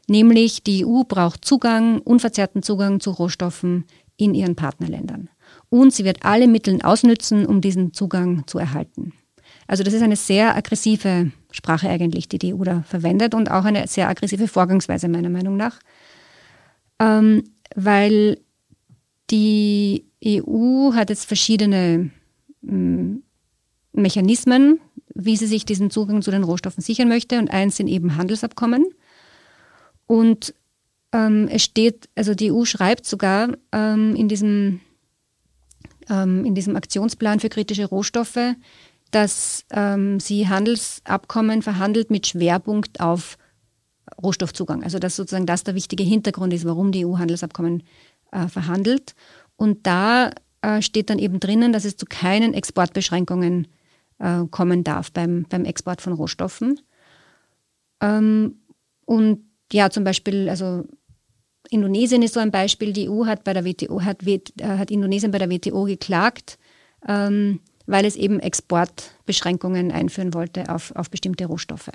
nämlich 0.08 0.62
die 0.62 0.86
EU 0.86 1.02
braucht 1.06 1.44
Zugang, 1.44 2.00
unverzerrten 2.00 2.62
Zugang 2.62 2.98
zu 2.98 3.10
Rohstoffen 3.10 3.84
in 4.16 4.34
ihren 4.34 4.56
Partnerländern. 4.56 5.28
Und 5.68 5.92
sie 5.92 6.06
wird 6.06 6.24
alle 6.24 6.48
Mittel 6.48 6.80
ausnützen, 6.80 7.44
um 7.44 7.60
diesen 7.60 7.92
Zugang 7.92 8.46
zu 8.46 8.58
erhalten. 8.58 9.12
Also 9.68 9.84
das 9.84 9.94
ist 9.94 10.02
eine 10.02 10.16
sehr 10.16 10.56
aggressive 10.56 11.30
Sprache 11.52 11.88
eigentlich, 11.88 12.28
die 12.28 12.38
die 12.38 12.54
EU 12.54 12.64
da 12.64 12.82
verwendet 12.82 13.34
und 13.34 13.50
auch 13.50 13.64
eine 13.64 13.86
sehr 13.86 14.08
aggressive 14.08 14.48
Vorgangsweise 14.48 15.08
meiner 15.08 15.28
Meinung 15.28 15.56
nach, 15.56 15.78
ähm, 16.98 17.44
weil 17.76 18.38
die 19.30 20.06
EU 20.24 20.94
hat 20.94 21.10
jetzt 21.10 21.26
verschiedene 21.26 22.10
hm, 22.66 23.22
Mechanismen, 23.92 24.80
wie 25.14 25.36
sie 25.36 25.46
sich 25.46 25.66
diesen 25.66 25.90
Zugang 25.90 26.22
zu 26.22 26.30
den 26.30 26.44
Rohstoffen 26.44 26.82
sichern 26.82 27.08
möchte. 27.08 27.38
Und 27.38 27.50
eins 27.50 27.76
sind 27.76 27.88
eben 27.88 28.16
Handelsabkommen. 28.16 28.86
Und 30.06 30.54
ähm, 31.12 31.48
es 31.50 31.62
steht, 31.62 32.08
also 32.14 32.34
die 32.34 32.50
EU 32.50 32.64
schreibt 32.64 33.04
sogar 33.04 33.50
ähm, 33.72 34.14
in, 34.14 34.28
diesem, 34.28 34.80
ähm, 36.08 36.44
in 36.44 36.54
diesem 36.54 36.76
Aktionsplan 36.76 37.40
für 37.40 37.48
kritische 37.48 37.86
Rohstoffe, 37.86 38.54
dass 39.10 39.64
ähm, 39.70 40.20
sie 40.20 40.48
Handelsabkommen 40.48 41.62
verhandelt 41.62 42.10
mit 42.10 42.26
Schwerpunkt 42.26 43.00
auf 43.00 43.38
Rohstoffzugang. 44.22 44.82
Also 44.82 44.98
dass 44.98 45.16
sozusagen 45.16 45.46
das 45.46 45.64
der 45.64 45.74
wichtige 45.74 46.02
Hintergrund 46.02 46.52
ist, 46.52 46.64
warum 46.64 46.92
die 46.92 47.04
EU 47.04 47.18
Handelsabkommen 47.18 47.82
äh, 48.32 48.48
verhandelt. 48.48 49.14
Und 49.56 49.86
da 49.86 50.30
äh, 50.62 50.82
steht 50.82 51.10
dann 51.10 51.18
eben 51.18 51.40
drinnen, 51.40 51.72
dass 51.72 51.84
es 51.84 51.96
zu 51.96 52.06
keinen 52.06 52.54
Exportbeschränkungen 52.54 53.68
äh, 54.18 54.44
kommen 54.50 54.84
darf 54.84 55.12
beim, 55.12 55.46
beim 55.48 55.64
Export 55.64 56.00
von 56.00 56.12
Rohstoffen. 56.12 56.80
Ähm, 58.00 58.60
und 59.04 59.44
ja, 59.72 59.90
zum 59.90 60.04
Beispiel, 60.04 60.48
also 60.48 60.84
Indonesien 61.70 62.22
ist 62.22 62.34
so 62.34 62.40
ein 62.40 62.50
Beispiel. 62.50 62.92
Die 62.92 63.08
EU 63.08 63.26
hat 63.26 63.44
bei 63.44 63.52
der 63.52 63.64
WTO, 63.64 64.02
hat, 64.02 64.26
äh, 64.26 64.42
hat 64.60 64.90
Indonesien 64.90 65.30
bei 65.30 65.38
der 65.38 65.50
WTO 65.50 65.84
geklagt, 65.84 66.58
ähm, 67.06 67.60
weil 67.88 68.04
es 68.04 68.16
eben 68.16 68.38
Exportbeschränkungen 68.38 69.90
einführen 69.90 70.34
wollte 70.34 70.68
auf, 70.72 70.94
auf 70.94 71.10
bestimmte 71.10 71.46
Rohstoffe. 71.46 71.90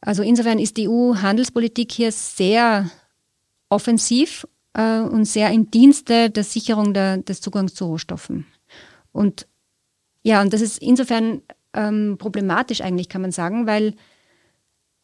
Also 0.00 0.22
insofern 0.22 0.58
ist 0.58 0.76
die 0.76 0.88
EU-Handelspolitik 0.88 1.92
hier 1.92 2.12
sehr 2.12 2.88
offensiv 3.68 4.46
äh, 4.72 5.00
und 5.00 5.24
sehr 5.24 5.50
im 5.50 5.70
Dienste 5.70 6.30
der 6.30 6.44
Sicherung 6.44 6.94
der, 6.94 7.18
des 7.18 7.40
Zugangs 7.40 7.74
zu 7.74 7.84
Rohstoffen. 7.84 8.46
Und 9.12 9.46
ja, 10.22 10.40
und 10.40 10.52
das 10.52 10.60
ist 10.60 10.78
insofern 10.78 11.42
ähm, 11.74 12.16
problematisch 12.18 12.80
eigentlich, 12.80 13.08
kann 13.08 13.22
man 13.22 13.32
sagen, 13.32 13.66
weil 13.66 13.94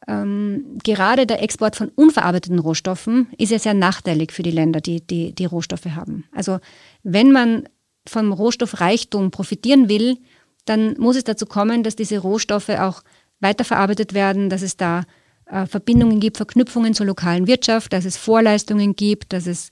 ähm, 0.07 0.79
gerade 0.85 1.27
der 1.27 1.43
Export 1.43 1.75
von 1.75 1.89
unverarbeiteten 1.89 2.61
Rohstoffen 2.61 3.29
ist 3.37 3.51
ja 3.51 3.59
sehr 3.59 3.75
nachteilig 3.75 4.31
für 4.31 4.43
die 4.45 4.51
Länder, 4.53 4.81
die, 4.81 5.01
die 5.05 5.35
die 5.35 5.47
Rohstoffe 5.47 5.87
haben. 5.87 6.25
Also 6.33 6.61
wenn 7.03 7.33
man 7.33 7.69
vom 8.09 8.33
Rohstoffreichtum 8.33 9.31
profitieren 9.31 9.89
will, 9.89 10.19
dann 10.65 10.97
muss 10.99 11.17
es 11.17 11.25
dazu 11.25 11.47
kommen, 11.47 11.83
dass 11.83 11.97
diese 11.97 12.19
Rohstoffe 12.19 12.69
auch 12.71 13.03
weiterverarbeitet 13.41 14.15
werden, 14.15 14.51
dass 14.51 14.63
es 14.63 14.77
da 14.77 15.05
äh, 15.47 15.67
Verbindungen 15.67 16.21
gibt, 16.21 16.37
Verknüpfungen 16.37 16.95
zur 16.95 17.07
lokalen 17.07 17.47
Wirtschaft, 17.47 17.93
dass 17.93 18.05
es 18.05 18.17
Vorleistungen 18.17 18.97
gibt, 18.97 19.33
dass, 19.33 19.47
es, 19.47 19.71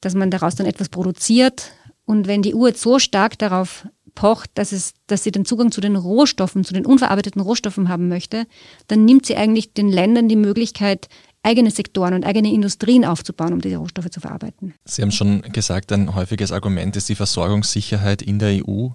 dass 0.00 0.14
man 0.14 0.30
daraus 0.30 0.54
dann 0.54 0.66
etwas 0.66 0.88
produziert. 0.88 1.72
Und 2.04 2.26
wenn 2.26 2.42
die 2.42 2.54
Uhr 2.54 2.72
so 2.74 2.98
stark 2.98 3.38
darauf 3.38 3.86
pocht, 4.14 4.50
dass, 4.54 4.72
es, 4.72 4.94
dass 5.06 5.24
sie 5.24 5.30
den 5.30 5.44
Zugang 5.44 5.72
zu 5.72 5.80
den 5.80 5.96
Rohstoffen, 5.96 6.64
zu 6.64 6.74
den 6.74 6.86
unverarbeiteten 6.86 7.40
Rohstoffen 7.40 7.88
haben 7.88 8.08
möchte, 8.08 8.46
dann 8.88 9.04
nimmt 9.04 9.26
sie 9.26 9.36
eigentlich 9.36 9.74
den 9.74 9.88
Ländern 9.88 10.28
die 10.28 10.36
Möglichkeit, 10.36 11.08
eigene 11.46 11.70
Sektoren 11.70 12.14
und 12.14 12.24
eigene 12.24 12.52
Industrien 12.52 13.04
aufzubauen, 13.04 13.52
um 13.52 13.60
diese 13.60 13.76
Rohstoffe 13.76 14.10
zu 14.10 14.20
verarbeiten. 14.20 14.74
Sie 14.84 15.02
haben 15.02 15.12
schon 15.12 15.42
gesagt, 15.42 15.92
ein 15.92 16.14
häufiges 16.14 16.52
Argument 16.52 16.96
ist 16.96 17.08
die 17.08 17.14
Versorgungssicherheit 17.14 18.20
in 18.20 18.38
der 18.38 18.66
EU. 18.66 18.88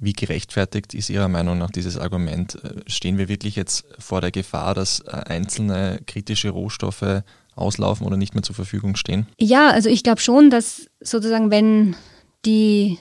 Wie 0.00 0.12
gerechtfertigt 0.12 0.94
ist 0.94 1.10
Ihrer 1.10 1.28
Meinung 1.28 1.58
nach 1.58 1.72
dieses 1.72 1.98
Argument? 1.98 2.56
Stehen 2.86 3.18
wir 3.18 3.28
wirklich 3.28 3.56
jetzt 3.56 3.84
vor 3.98 4.20
der 4.20 4.30
Gefahr, 4.30 4.74
dass 4.74 5.00
äh, 5.00 5.10
einzelne 5.10 6.00
kritische 6.06 6.50
Rohstoffe 6.50 7.24
auslaufen 7.56 8.06
oder 8.06 8.16
nicht 8.16 8.34
mehr 8.34 8.44
zur 8.44 8.54
Verfügung 8.54 8.94
stehen? 8.94 9.26
Ja, 9.40 9.70
also 9.70 9.88
ich 9.88 10.04
glaube 10.04 10.20
schon, 10.20 10.50
dass 10.50 10.86
sozusagen, 11.00 11.50
wenn 11.50 11.96
die 12.44 12.98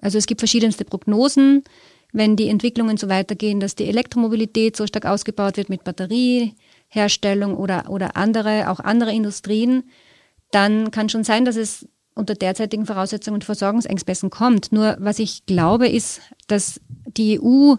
also 0.00 0.18
es 0.18 0.26
gibt 0.26 0.40
verschiedenste 0.40 0.84
Prognosen, 0.84 1.64
wenn 2.12 2.36
die 2.36 2.48
Entwicklungen 2.48 2.96
so 2.96 3.08
weitergehen, 3.08 3.60
dass 3.60 3.74
die 3.74 3.86
Elektromobilität 3.86 4.76
so 4.76 4.86
stark 4.86 5.04
ausgebaut 5.04 5.56
wird 5.56 5.68
mit 5.68 5.84
Batterieherstellung 6.88 7.56
oder, 7.56 7.90
oder 7.90 8.16
andere, 8.16 8.70
auch 8.70 8.80
andere 8.80 9.12
Industrien, 9.12 9.84
dann 10.50 10.90
kann 10.90 11.08
schon 11.08 11.24
sein, 11.24 11.44
dass 11.44 11.56
es 11.56 11.86
unter 12.14 12.34
derzeitigen 12.34 12.86
Voraussetzungen 12.86 13.34
und 13.34 13.44
Versorgungsengpässen 13.44 14.30
kommt. 14.30 14.72
Nur 14.72 14.96
was 14.98 15.18
ich 15.18 15.46
glaube, 15.46 15.88
ist, 15.88 16.20
dass 16.48 16.80
die 17.06 17.40
EU 17.40 17.76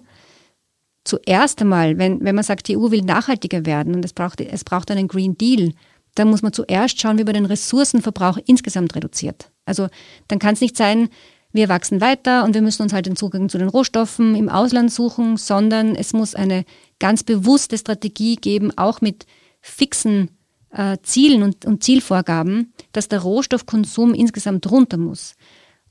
zuerst 1.03 1.61
einmal, 1.61 1.97
wenn, 1.97 2.23
wenn 2.23 2.35
man 2.35 2.43
sagt, 2.43 2.67
die 2.67 2.77
EU 2.77 2.91
will 2.91 3.01
nachhaltiger 3.01 3.65
werden 3.65 3.95
und 3.95 4.05
es 4.05 4.13
braucht, 4.13 4.39
es 4.39 4.63
braucht 4.63 4.91
einen 4.91 5.07
Green 5.07 5.37
Deal, 5.37 5.73
dann 6.15 6.29
muss 6.29 6.41
man 6.41 6.53
zuerst 6.53 6.99
schauen, 6.99 7.17
wie 7.17 7.23
man 7.23 7.33
den 7.33 7.45
Ressourcenverbrauch 7.45 8.37
insgesamt 8.45 8.95
reduziert. 8.95 9.51
Also 9.65 9.87
dann 10.27 10.39
kann 10.39 10.53
es 10.53 10.61
nicht 10.61 10.77
sein, 10.77 11.09
wir 11.51 11.69
wachsen 11.69 11.99
weiter 11.99 12.43
und 12.43 12.53
wir 12.53 12.61
müssen 12.61 12.83
uns 12.83 12.93
halt 12.93 13.05
den 13.05 13.15
Zugang 13.15 13.49
zu 13.49 13.57
den 13.57 13.69
Rohstoffen 13.69 14.35
im 14.35 14.49
Ausland 14.49 14.91
suchen, 14.91 15.37
sondern 15.37 15.95
es 15.95 16.13
muss 16.13 16.35
eine 16.35 16.63
ganz 16.99 17.23
bewusste 17.23 17.77
Strategie 17.77 18.35
geben, 18.35 18.71
auch 18.77 19.01
mit 19.01 19.25
fixen 19.61 20.29
äh, 20.71 20.97
Zielen 21.01 21.43
und, 21.43 21.65
und 21.65 21.83
Zielvorgaben, 21.83 22.73
dass 22.91 23.07
der 23.07 23.19
Rohstoffkonsum 23.19 24.13
insgesamt 24.13 24.69
runter 24.69 24.97
muss. 24.97 25.35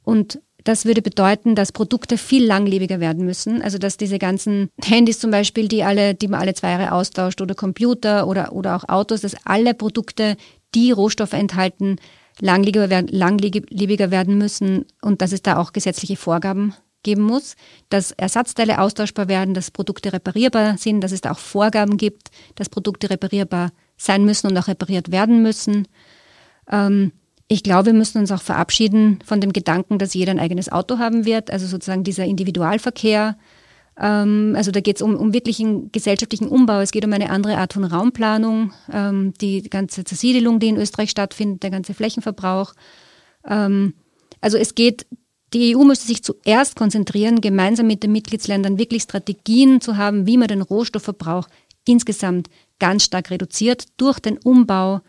Und 0.03 0.41
das 0.65 0.85
würde 0.85 1.03
bedeuten, 1.03 1.55
dass 1.55 1.73
Produkte 1.73 2.19
viel 2.19 2.45
langlebiger 2.45 3.01
werden 3.01 3.25
müssen. 3.25 3.63
Also 3.63 3.79
dass 3.79 3.97
diese 3.97 4.19
ganzen 4.19 4.71
Handys 4.85 5.19
zum 5.19 5.31
Beispiel, 5.31 5.69
die 5.69 5.83
alle, 5.83 6.15
die 6.15 6.29
man 6.29 6.41
alle 6.41 6.55
zwei 6.55 6.71
Jahre 6.71 6.93
austauscht, 6.93 7.41
oder 7.41 7.55
Computer 7.55 8.27
oder, 8.27 8.53
oder 8.53 8.77
auch 8.77 8.89
Autos, 8.89 9.23
dass 9.23 9.37
alle 9.45 9.75
Produkte, 9.75 10.37
die 10.75 10.91
Rohstoffe 10.91 11.33
enthalten, 11.33 11.97
langlebiger 12.41 12.91
werden, 14.11 14.39
müssen 14.39 14.87
und 15.03 15.23
dass 15.23 15.33
es 15.33 15.43
da 15.43 15.59
auch 15.59 15.73
gesetzliche 15.73 16.17
Vorgaben 16.17 16.75
geben 17.03 17.23
muss, 17.23 17.57
dass 17.89 18.13
Ersatzteile 18.13 18.81
austauschbar 18.81 19.29
werden, 19.29 19.55
dass 19.55 19.71
Produkte 19.71 20.13
reparierbar 20.13 20.79
sind, 20.79 21.01
dass 21.01 21.13
es 21.13 21.21
da 21.21 21.33
auch 21.33 21.39
Vorgaben 21.39 21.97
gibt, 21.97 22.31
dass 22.55 22.69
Produkte 22.69 23.11
reparierbar 23.11 23.71
sein 23.97 24.25
müssen 24.25 24.49
und 24.49 24.57
auch 24.59 24.69
repariert 24.69 25.11
werden 25.11 25.43
müssen. 25.43 25.89
Ähm, 26.71 27.13
ich 27.49 27.63
glaube, 27.63 27.87
wir 27.87 27.93
müssen 27.95 28.19
uns 28.19 28.31
auch 28.31 28.43
verabschieden 28.43 29.21
von 29.25 29.41
dem 29.41 29.53
Gedanken, 29.53 29.99
dass 29.99 30.15
jeder 30.15 30.33
ein 30.33 30.39
eigenes 30.39 30.71
Auto 30.71 30.99
haben 30.99 31.25
wird, 31.25 31.51
also 31.51 31.67
sozusagen 31.67 32.05
dieser 32.05 32.25
Individualverkehr 32.25 33.39
also 34.01 34.71
da 34.71 34.81
geht 34.81 34.97
es 34.97 35.03
um, 35.03 35.17
um 35.17 35.33
wirklichen 35.33 35.91
gesellschaftlichen 35.91 36.49
Umbau. 36.49 36.81
Es 36.81 36.93
geht 36.93 37.05
um 37.05 37.13
eine 37.13 37.31
andere 37.31 37.59
Art 37.59 37.73
von 37.73 37.83
Raumplanung, 37.85 38.73
ähm, 38.93 39.35
die 39.41 39.63
ganze 39.63 40.05
Zersiedelung, 40.05 40.61
die 40.61 40.69
in 40.69 40.77
Österreich 40.77 41.11
stattfindet, 41.11 41.65
der 41.65 41.71
ganze 41.71 41.95
Flächenverbrauch. 41.95 42.75
Ähm, 43.45 43.95
also 44.41 44.57
es 44.57 44.77
geht, 44.77 45.07
die 45.53 45.77
EU 45.77 45.83
müsste 45.83 46.07
sich 46.07 46.23
zuerst 46.23 46.77
konzentrieren, 46.77 47.41
gemeinsam 47.41 47.89
mit 47.89 48.03
den 48.03 48.13
Mitgliedsländern 48.13 48.79
wirklich 48.79 49.03
Strategien 49.03 49.81
zu 49.81 49.97
haben, 49.97 50.27
wie 50.27 50.37
man 50.37 50.49
den 50.49 50.63
Rohstoffverbrauch 50.63 51.49
insgesamt 51.87 52.49
ganz 52.79 53.05
stark 53.05 53.31
reduziert 53.31 53.87
durch 53.97 54.21
den 54.21 54.39
Umbau 54.39 55.01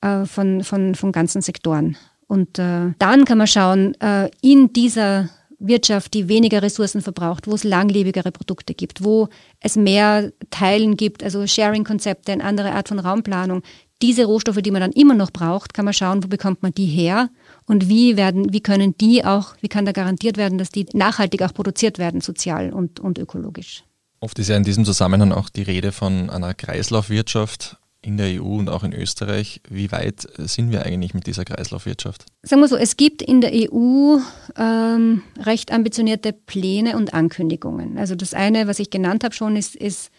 äh, 0.00 0.24
von, 0.24 0.64
von, 0.64 0.94
von 0.94 1.12
ganzen 1.12 1.42
Sektoren. 1.42 1.96
Und 2.26 2.58
äh, 2.58 2.92
dann 2.98 3.24
kann 3.24 3.38
man 3.38 3.46
schauen, 3.46 3.94
äh, 4.00 4.30
in 4.40 4.72
dieser 4.72 5.28
Wirtschaft, 5.66 6.14
die 6.14 6.28
weniger 6.28 6.62
Ressourcen 6.62 7.00
verbraucht, 7.00 7.46
wo 7.46 7.54
es 7.54 7.64
langlebigere 7.64 8.32
Produkte 8.32 8.74
gibt, 8.74 9.04
wo 9.04 9.28
es 9.60 9.76
mehr 9.76 10.32
Teilen 10.50 10.96
gibt, 10.96 11.22
also 11.22 11.46
Sharing-Konzepte, 11.46 12.32
eine 12.32 12.44
andere 12.44 12.72
Art 12.72 12.88
von 12.88 12.98
Raumplanung. 12.98 13.62
Diese 14.02 14.24
Rohstoffe, 14.24 14.62
die 14.62 14.72
man 14.72 14.80
dann 14.80 14.92
immer 14.92 15.14
noch 15.14 15.30
braucht, 15.30 15.74
kann 15.74 15.84
man 15.84 15.94
schauen, 15.94 16.24
wo 16.24 16.28
bekommt 16.28 16.62
man 16.62 16.74
die 16.74 16.86
her 16.86 17.30
und 17.66 17.88
wie 17.88 18.16
werden, 18.16 18.52
wie 18.52 18.60
können 18.60 18.96
die 18.98 19.24
auch, 19.24 19.54
wie 19.60 19.68
kann 19.68 19.86
da 19.86 19.92
garantiert 19.92 20.36
werden, 20.36 20.58
dass 20.58 20.70
die 20.70 20.86
nachhaltig 20.92 21.42
auch 21.42 21.54
produziert 21.54 21.98
werden, 21.98 22.20
sozial 22.20 22.72
und, 22.72 22.98
und 22.98 23.18
ökologisch. 23.18 23.84
Oft 24.18 24.38
ist 24.38 24.48
ja 24.48 24.56
in 24.56 24.64
diesem 24.64 24.84
Zusammenhang 24.84 25.32
auch 25.32 25.48
die 25.48 25.62
Rede 25.62 25.92
von 25.92 26.30
einer 26.30 26.54
Kreislaufwirtschaft 26.54 27.78
in 28.02 28.16
der 28.16 28.42
EU 28.42 28.56
und 28.58 28.68
auch 28.68 28.82
in 28.82 28.92
Österreich. 28.92 29.60
Wie 29.68 29.92
weit 29.92 30.26
sind 30.36 30.72
wir 30.72 30.84
eigentlich 30.84 31.14
mit 31.14 31.26
dieser 31.28 31.44
Kreislaufwirtschaft? 31.44 32.26
Sagen 32.42 32.60
wir 32.60 32.68
so, 32.68 32.76
es 32.76 32.96
gibt 32.96 33.22
in 33.22 33.40
der 33.40 33.52
EU 33.52 34.18
ähm, 34.56 35.22
recht 35.38 35.72
ambitionierte 35.72 36.32
Pläne 36.32 36.96
und 36.96 37.14
Ankündigungen. 37.14 37.98
Also 37.98 38.16
das 38.16 38.34
eine, 38.34 38.66
was 38.66 38.80
ich 38.80 38.90
genannt 38.90 39.22
habe 39.22 39.34
schon, 39.34 39.54
ist, 39.54 39.76
ist 39.76 40.10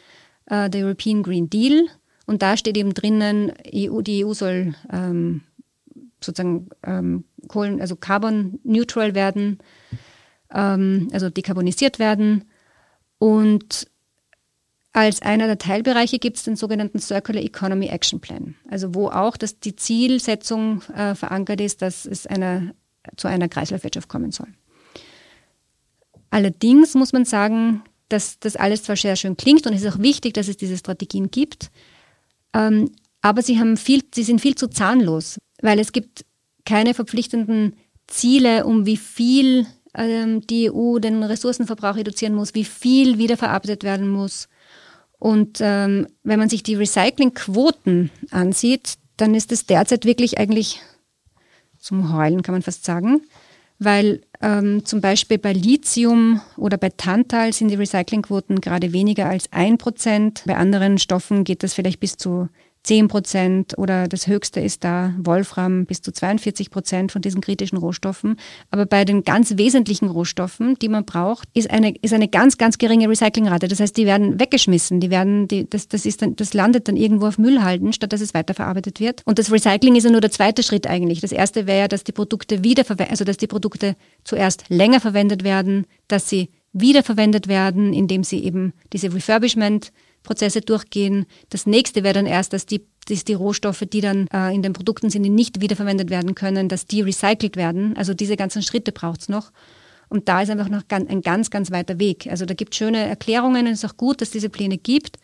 äh, 0.46 0.70
der 0.70 0.86
European 0.86 1.24
Green 1.24 1.50
Deal. 1.50 1.88
Und 2.26 2.42
da 2.42 2.56
steht 2.56 2.78
eben 2.78 2.94
drinnen, 2.94 3.52
EU, 3.74 4.02
die 4.02 4.26
EU 4.26 4.34
soll 4.34 4.76
ähm, 4.90 5.42
sozusagen 6.22 6.70
ähm, 6.84 7.26
Kohlen, 7.50 7.82
also 7.82 7.98
carbon 7.98 8.60
neutral 8.64 9.14
werden, 9.14 9.60
ähm, 10.54 11.10
also 11.12 11.30
dekarbonisiert 11.30 12.00
werden. 12.00 12.46
Und 13.18 13.88
als 14.94 15.24
einer 15.24 15.48
der 15.48 15.58
Teilbereiche 15.58 16.20
gibt 16.20 16.38
es 16.38 16.44
den 16.44 16.56
sogenannten 16.56 17.00
Circular 17.00 17.42
Economy 17.42 17.88
Action 17.88 18.20
Plan, 18.22 18.56
also 18.70 18.94
wo 18.94 19.10
auch 19.10 19.38
dass 19.38 19.60
die 19.60 19.76
Zielsetzung 19.76 20.84
äh, 20.96 21.16
verankert 21.16 21.60
ist, 21.62 21.82
dass 21.82 22.06
es 22.06 22.28
eine, 22.28 22.76
zu 23.18 23.28
einer 23.28 23.50
Kreislaufwirtschaft 23.50 24.08
kommen 24.08 24.32
soll. 24.32 24.48
Allerdings 26.30 26.94
muss 26.94 27.12
man 27.12 27.26
sagen, 27.26 27.84
dass 28.08 28.40
das 28.40 28.56
alles 28.56 28.84
zwar 28.84 28.96
sehr 28.96 29.16
schön 29.16 29.36
klingt 29.36 29.66
und 29.66 29.74
es 29.74 29.82
ist 29.84 29.96
auch 29.96 30.00
wichtig, 30.00 30.36
dass 30.36 30.48
es 30.48 30.58
diese 30.58 30.78
Strategien 30.78 31.32
gibt, 31.32 31.72
ähm, 32.54 32.92
aber 33.22 33.42
sie, 33.42 33.60
haben 33.60 33.78
viel, 33.78 34.04
sie 34.14 34.24
sind 34.24 34.42
viel 34.42 34.56
zu 34.56 34.68
zahnlos, 34.68 35.40
weil 35.62 35.80
es 35.80 35.92
gibt 35.92 36.24
keine 36.66 36.94
verpflichtenden 36.94 37.76
Ziele, 38.06 38.66
um 38.66 38.86
wie 38.86 38.98
viel 38.98 39.66
ähm, 39.96 40.46
die 40.46 40.70
EU 40.72 41.00
den 41.00 41.24
Ressourcenverbrauch 41.24 41.96
reduzieren 41.96 42.36
muss, 42.36 42.54
wie 42.54 42.66
viel 42.66 43.18
wiederverarbeitet 43.18 43.84
werden 43.84 44.08
muss 44.08 44.50
und 45.24 45.60
ähm, 45.62 46.08
wenn 46.24 46.38
man 46.38 46.50
sich 46.50 46.64
die 46.64 46.76
Recyclingquoten 46.76 48.12
ansieht, 48.32 48.96
dann 49.16 49.34
ist 49.36 49.54
es 49.54 49.66
derzeit 49.66 50.04
wirklich 50.04 50.38
eigentlich 50.38 50.82
zum 51.80 52.14
Heulen, 52.14 52.42
kann 52.42 52.56
man 52.56 52.62
fast 52.62 52.84
sagen, 52.84 53.22
weil 53.80 54.20
ähm, 54.42 54.84
zum 54.84 55.00
Beispiel 55.00 55.38
bei 55.38 55.54
Lithium 55.54 56.42
oder 56.58 56.76
bei 56.76 56.90
Tantal 56.90 57.54
sind 57.54 57.70
die 57.70 57.76
Recyclingquoten 57.76 58.60
gerade 58.60 58.92
weniger 58.92 59.30
als 59.30 59.46
ein 59.54 59.78
Prozent. 59.78 60.44
Bei 60.46 60.58
anderen 60.58 60.98
Stoffen 60.98 61.46
geht 61.46 61.64
das 61.64 61.74
vielleicht 61.74 62.02
bis 62.02 62.18
zu 62.18 62.50
10 62.84 63.08
Prozent 63.08 63.78
oder 63.78 64.10
das 64.10 64.28
höchste 64.28 64.60
ist 64.60 64.84
da 64.84 65.14
Wolfram 65.18 65.86
bis 65.86 66.02
zu 66.02 66.12
42 66.12 66.70
Prozent 66.70 67.14
von 67.14 67.22
diesen 67.22 67.40
kritischen 67.40 67.78
Rohstoffen. 67.78 68.38
Aber 68.72 68.86
bei 68.86 69.06
den 69.06 69.24
ganz 69.24 69.58
wesentlichen 69.58 70.10
Rohstoffen, 70.10 70.76
die 70.76 70.90
man 70.90 71.06
braucht, 71.06 71.48
ist 71.54 71.72
eine, 71.72 71.96
ist 72.02 72.14
eine 72.14 72.28
ganz, 72.28 72.58
ganz 72.58 72.78
geringe 72.78 73.08
Recyclingrate. 73.08 73.70
Das 73.70 73.80
heißt, 73.80 73.96
die 73.96 74.06
werden 74.06 74.38
weggeschmissen. 74.40 75.00
Die 75.00 75.10
werden, 75.10 75.48
die, 75.48 75.70
das, 75.70 75.88
das, 75.88 76.06
ist 76.06 76.22
dann, 76.22 76.36
das 76.36 76.54
landet 76.54 76.90
dann 76.90 76.98
irgendwo 76.98 77.28
auf 77.28 77.38
Müllhalden, 77.38 77.94
statt 77.94 78.12
dass 78.12 78.22
es 78.22 78.34
weiterverarbeitet 78.34 79.00
wird. 79.00 79.22
Und 79.26 79.40
das 79.40 79.52
Recycling 79.52 79.96
ist 79.96 80.04
ja 80.04 80.12
nur 80.12 80.22
der 80.22 80.32
zweite 80.32 80.62
Schritt 80.62 80.86
eigentlich. 80.86 81.22
Das 81.22 81.32
erste 81.32 81.68
wäre 81.68 81.80
ja, 81.80 81.88
dass 81.88 82.04
die 82.04 82.12
Produkte 82.12 82.66
wiederverwendet, 82.66 83.12
also 83.12 83.24
dass 83.24 83.38
die 83.38 83.48
Produkte 83.48 83.96
zuerst 84.26 84.66
länger 84.68 85.00
verwendet 85.00 85.46
werden, 85.46 85.88
dass 86.10 86.28
sie 86.28 86.50
wiederverwendet 86.74 87.48
werden, 87.48 87.94
indem 87.94 88.24
sie 88.24 88.44
eben 88.44 88.74
diese 88.92 89.14
Refurbishment 89.14 89.94
Prozesse 90.24 90.62
durchgehen. 90.62 91.26
Das 91.50 91.66
nächste 91.66 92.04
wäre 92.04 92.14
dann 92.14 92.26
erst, 92.26 92.54
dass 92.54 92.66
die, 92.66 92.86
dass 93.08 93.26
die 93.26 93.34
Rohstoffe, 93.34 93.84
die 93.92 94.02
dann 94.02 94.28
äh, 94.28 94.54
in 94.54 94.62
den 94.62 94.74
Produkten 94.74 95.10
sind, 95.10 95.24
die 95.24 95.30
nicht 95.30 95.62
wiederverwendet 95.62 96.10
werden 96.10 96.36
können, 96.36 96.70
dass 96.70 96.88
die 96.88 97.02
recycelt 97.02 97.56
werden. 97.56 97.96
Also 97.98 98.14
diese 98.14 98.38
ganzen 98.38 98.62
Schritte 98.62 98.92
braucht 98.92 99.22
es 99.22 99.30
noch. 99.30 99.52
Und 100.10 100.30
da 100.30 100.42
ist 100.42 100.50
einfach 100.50 100.70
noch 100.70 100.84
ein 100.90 101.22
ganz, 101.22 101.50
ganz 101.50 101.72
weiter 101.72 102.00
Weg. 102.00 102.28
Also 102.30 102.46
da 102.46 102.54
gibt 102.54 102.74
es 102.74 102.78
schöne 102.78 103.00
Erklärungen. 103.00 103.68
Es 103.68 103.84
ist 103.84 103.92
auch 103.92 103.98
gut, 103.98 104.22
dass 104.22 104.30
es 104.30 104.34
diese 104.34 104.50
Pläne 104.50 104.78
gibt. 104.78 105.18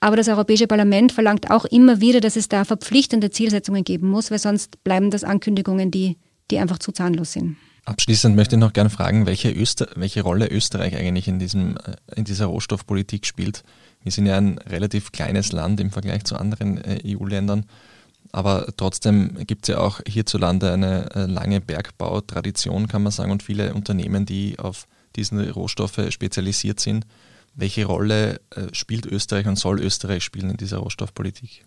Aber 0.00 0.16
das 0.16 0.28
Europäische 0.28 0.66
Parlament 0.66 1.12
verlangt 1.12 1.50
auch 1.50 1.64
immer 1.64 2.00
wieder, 2.00 2.20
dass 2.20 2.36
es 2.36 2.48
da 2.48 2.64
verpflichtende 2.64 3.30
Zielsetzungen 3.30 3.84
geben 3.84 4.08
muss, 4.08 4.30
weil 4.30 4.38
sonst 4.38 4.82
bleiben 4.84 5.10
das 5.10 5.24
Ankündigungen, 5.24 5.90
die, 5.90 6.16
die 6.50 6.58
einfach 6.58 6.78
zu 6.78 6.92
zahnlos 6.92 7.32
sind. 7.32 7.56
Abschließend 7.86 8.34
möchte 8.34 8.56
ich 8.56 8.60
noch 8.60 8.72
gerne 8.72 8.90
fragen, 8.90 9.26
welche, 9.26 9.50
Öster 9.50 9.88
welche 9.94 10.22
Rolle 10.22 10.48
Österreich 10.50 10.96
eigentlich 10.96 11.28
in, 11.28 11.38
diesem, 11.38 11.76
äh, 11.76 11.96
in 12.16 12.24
dieser 12.24 12.46
Rohstoffpolitik 12.46 13.26
spielt. 13.26 13.62
Wir 14.06 14.12
sind 14.12 14.26
ja 14.26 14.36
ein 14.36 14.58
relativ 14.58 15.10
kleines 15.10 15.50
Land 15.50 15.80
im 15.80 15.90
Vergleich 15.90 16.22
zu 16.22 16.36
anderen 16.36 16.78
äh, 16.78 17.00
EU-Ländern, 17.04 17.64
aber 18.30 18.68
trotzdem 18.76 19.36
gibt 19.48 19.64
es 19.64 19.74
ja 19.74 19.80
auch 19.80 20.00
hierzulande 20.06 20.72
eine 20.72 21.10
äh, 21.12 21.26
lange 21.26 21.60
Bergbautradition, 21.60 22.86
kann 22.86 23.02
man 23.02 23.10
sagen, 23.10 23.32
und 23.32 23.42
viele 23.42 23.74
Unternehmen, 23.74 24.24
die 24.24 24.60
auf 24.60 24.86
diese 25.16 25.50
Rohstoffe 25.50 26.00
spezialisiert 26.10 26.78
sind. 26.78 27.04
Welche 27.56 27.86
Rolle 27.86 28.40
spielt 28.70 29.06
Österreich 29.06 29.48
und 29.48 29.58
soll 29.58 29.80
Österreich 29.80 30.22
spielen 30.22 30.50
in 30.50 30.56
dieser 30.56 30.76
Rohstoffpolitik? 30.76 31.64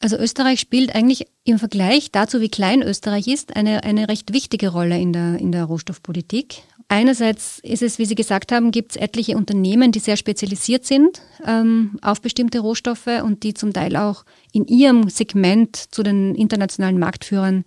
Also 0.00 0.18
Österreich 0.18 0.60
spielt 0.60 0.94
eigentlich 0.94 1.26
im 1.44 1.58
Vergleich 1.58 2.12
dazu, 2.12 2.40
wie 2.40 2.50
klein 2.50 2.82
Österreich 2.82 3.28
ist, 3.28 3.56
eine, 3.56 3.82
eine 3.84 4.08
recht 4.08 4.32
wichtige 4.32 4.68
Rolle 4.68 4.98
in 5.00 5.12
der, 5.12 5.38
in 5.38 5.52
der 5.52 5.64
Rohstoffpolitik. 5.64 6.62
Einerseits 6.88 7.58
ist 7.60 7.82
es, 7.82 7.98
wie 7.98 8.04
Sie 8.04 8.14
gesagt 8.14 8.52
haben, 8.52 8.70
gibt 8.70 8.92
es 8.92 8.96
etliche 8.96 9.36
Unternehmen, 9.36 9.90
die 9.90 9.98
sehr 9.98 10.16
spezialisiert 10.16 10.84
sind 10.84 11.20
ähm, 11.44 11.98
auf 12.00 12.20
bestimmte 12.20 12.60
Rohstoffe 12.60 13.08
und 13.24 13.42
die 13.42 13.54
zum 13.54 13.72
Teil 13.72 13.96
auch 13.96 14.24
in 14.52 14.66
ihrem 14.66 15.08
Segment 15.08 15.76
zu 15.76 16.04
den 16.04 16.36
internationalen 16.36 16.98
Marktführern 16.98 17.64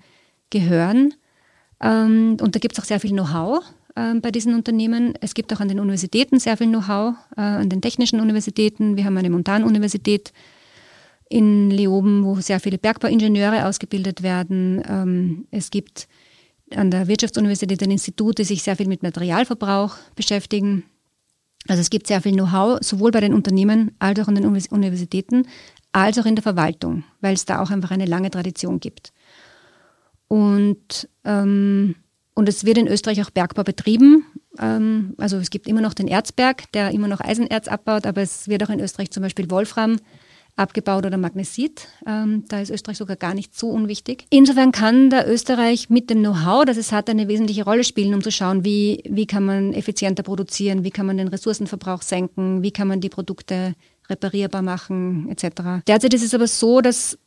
gehören. 0.51 1.15
Ähm, 1.81 2.37
und 2.39 2.55
da 2.55 2.59
gibt 2.59 2.77
es 2.77 2.79
auch 2.79 2.87
sehr 2.87 3.01
viel 3.01 3.11
Know-how 3.11 3.61
äh, 3.95 4.13
bei 4.21 4.31
diesen 4.31 4.53
Unternehmen. 4.53 5.15
Es 5.19 5.33
gibt 5.33 5.51
auch 5.51 5.59
an 5.59 5.67
den 5.67 5.81
Universitäten 5.81 6.39
sehr 6.39 6.55
viel 6.55 6.67
Know-how, 6.67 7.15
äh, 7.35 7.41
an 7.41 7.69
den 7.69 7.81
technischen 7.81 8.21
Universitäten. 8.21 8.95
Wir 8.95 9.03
haben 9.03 9.17
eine 9.17 9.29
Montanuniversität 9.29 10.31
in 11.29 11.69
Leoben, 11.69 12.25
wo 12.25 12.35
sehr 12.41 12.59
viele 12.59 12.79
Bergbauingenieure 12.79 13.67
ausgebildet 13.67 14.23
werden. 14.23 14.83
Ähm, 14.87 15.47
es 15.51 15.69
gibt 15.69 16.07
an 16.75 16.91
der 16.91 17.07
Wirtschaftsuniversität 17.07 17.81
ein 17.83 17.91
Institut, 17.91 18.39
die 18.39 18.43
sich 18.43 18.63
sehr 18.63 18.75
viel 18.75 18.87
mit 18.87 19.03
Materialverbrauch 19.03 19.95
beschäftigen. 20.15 20.83
Also 21.67 21.81
es 21.81 21.89
gibt 21.89 22.07
sehr 22.07 22.21
viel 22.21 22.33
Know-how, 22.33 22.79
sowohl 22.81 23.11
bei 23.11 23.21
den 23.21 23.33
Unternehmen 23.33 23.91
als 23.99 24.19
auch 24.19 24.27
an 24.27 24.35
den 24.35 24.45
Universitäten, 24.45 25.47
als 25.91 26.17
auch 26.17 26.25
in 26.25 26.35
der 26.35 26.43
Verwaltung, 26.43 27.03
weil 27.21 27.33
es 27.33 27.45
da 27.45 27.61
auch 27.61 27.69
einfach 27.69 27.91
eine 27.91 28.05
lange 28.05 28.31
Tradition 28.31 28.79
gibt. 28.79 29.13
Und, 30.27 31.09
ähm, 31.25 31.95
und 32.33 32.49
es 32.49 32.65
wird 32.65 32.77
in 32.77 32.87
Österreich 32.87 33.21
auch 33.21 33.29
Bergbau 33.29 33.63
betrieben. 33.63 34.25
Ähm, 34.59 35.15
also 35.17 35.37
es 35.37 35.49
gibt 35.49 35.67
immer 35.67 35.81
noch 35.81 35.93
den 35.93 36.07
Erzberg, 36.07 36.71
der 36.71 36.91
immer 36.91 37.07
noch 37.07 37.19
Eisenerz 37.19 37.67
abbaut, 37.67 38.05
aber 38.05 38.21
es 38.21 38.47
wird 38.47 38.63
auch 38.63 38.69
in 38.69 38.79
Österreich 38.79 39.11
zum 39.11 39.21
Beispiel 39.21 39.51
Wolfram 39.51 39.97
abgebaut 40.59 41.05
oder 41.05 41.17
Magnesit. 41.17 41.87
Ähm, 42.05 42.43
da 42.47 42.59
ist 42.61 42.69
Österreich 42.69 42.97
sogar 42.97 43.15
gar 43.15 43.33
nicht 43.33 43.57
so 43.57 43.69
unwichtig. 43.69 44.25
Insofern 44.29 44.71
kann 44.71 45.09
da 45.09 45.25
Österreich 45.25 45.89
mit 45.89 46.09
dem 46.09 46.19
Know-how, 46.19 46.65
das 46.65 46.77
es 46.77 46.91
hat, 46.91 47.09
eine 47.09 47.27
wesentliche 47.27 47.63
Rolle 47.63 47.83
spielen, 47.83 48.13
um 48.13 48.21
zu 48.21 48.31
schauen, 48.31 48.63
wie, 48.63 49.03
wie 49.09 49.25
kann 49.25 49.45
man 49.45 49.73
effizienter 49.73 50.23
produzieren, 50.23 50.83
wie 50.83 50.91
kann 50.91 51.05
man 51.05 51.17
den 51.17 51.29
Ressourcenverbrauch 51.29 52.01
senken, 52.01 52.61
wie 52.61 52.71
kann 52.71 52.87
man 52.87 53.01
die 53.01 53.09
Produkte 53.09 53.73
reparierbar 54.09 54.61
machen, 54.61 55.29
etc. 55.29 55.83
Derzeit 55.87 56.13
ist 56.13 56.23
es 56.23 56.33
aber 56.33 56.47
so, 56.47 56.81
dass 56.81 57.17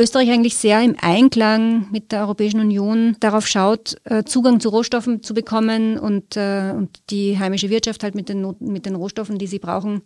Österreich 0.00 0.30
eigentlich 0.30 0.56
sehr 0.56 0.80
im 0.82 0.94
Einklang 1.00 1.90
mit 1.90 2.12
der 2.12 2.20
Europäischen 2.20 2.60
Union 2.60 3.16
darauf 3.18 3.48
schaut, 3.48 3.96
äh, 4.04 4.22
Zugang 4.22 4.60
zu 4.60 4.68
Rohstoffen 4.68 5.22
zu 5.24 5.34
bekommen 5.34 5.98
und, 5.98 6.36
äh, 6.36 6.72
und 6.76 7.10
die 7.10 7.38
heimische 7.38 7.68
Wirtschaft 7.68 8.04
halt 8.04 8.14
mit 8.14 8.28
den, 8.28 8.54
mit 8.60 8.86
den 8.86 8.94
Rohstoffen, 8.94 9.38
die 9.38 9.48
sie 9.48 9.58
brauchen, 9.58 10.02